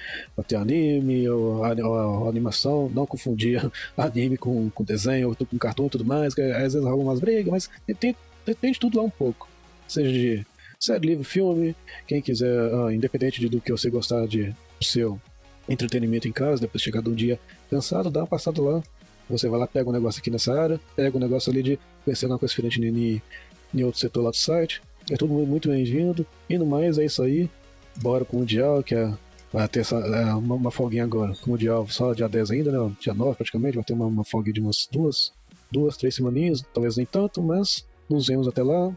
[0.48, 5.90] ter anime, ou, ou, ou animação, não confundir anime com, com desenho, com cartão e
[5.90, 9.05] tudo mais, que às vezes rola umas brigas, mas tem, tem, tem de tudo lá
[9.05, 9.48] um pouco.
[9.86, 10.46] Seja de
[10.78, 11.76] série, livro, filme,
[12.07, 15.20] quem quiser, ah, independente de, do que você gostar de seu
[15.68, 17.38] entretenimento em casa, depois de chegar de um dia
[17.70, 18.82] cansado, dá uma passada lá,
[19.28, 22.24] você vai lá, pega um negócio aqui nessa área, pega um negócio ali de conhecer
[22.24, 23.22] alguma coisa diferente em,
[23.74, 24.82] em outro setor lá do site.
[25.10, 26.26] É tudo muito bem-vindo.
[26.48, 27.48] E no mais, é isso aí.
[27.96, 29.12] Bora pro Mundial, que é,
[29.52, 31.32] vai ter essa, é, uma, uma folguinha agora.
[31.46, 32.92] O Mundial só dia 10 ainda, né?
[33.00, 35.32] Dia 9 praticamente, vai ter uma, uma folga de umas duas,
[35.70, 38.92] duas, três semaninhas, talvez nem tanto, mas nos vemos até lá.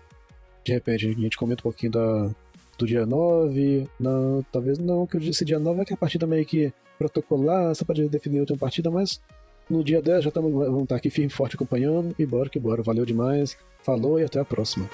[0.64, 2.30] De repente a gente comenta um pouquinho da,
[2.78, 3.88] do dia 9.
[4.00, 7.84] Não, talvez não, que esse dia 9 é que a partida meio que protocolar, só
[7.84, 9.20] para definir outra partida, mas
[9.70, 12.16] no dia 10 já tamo, vamos estar aqui firme e forte acompanhando.
[12.18, 12.82] E bora que bora.
[12.84, 13.58] Valeu demais.
[13.82, 14.90] Falou e até a próxima.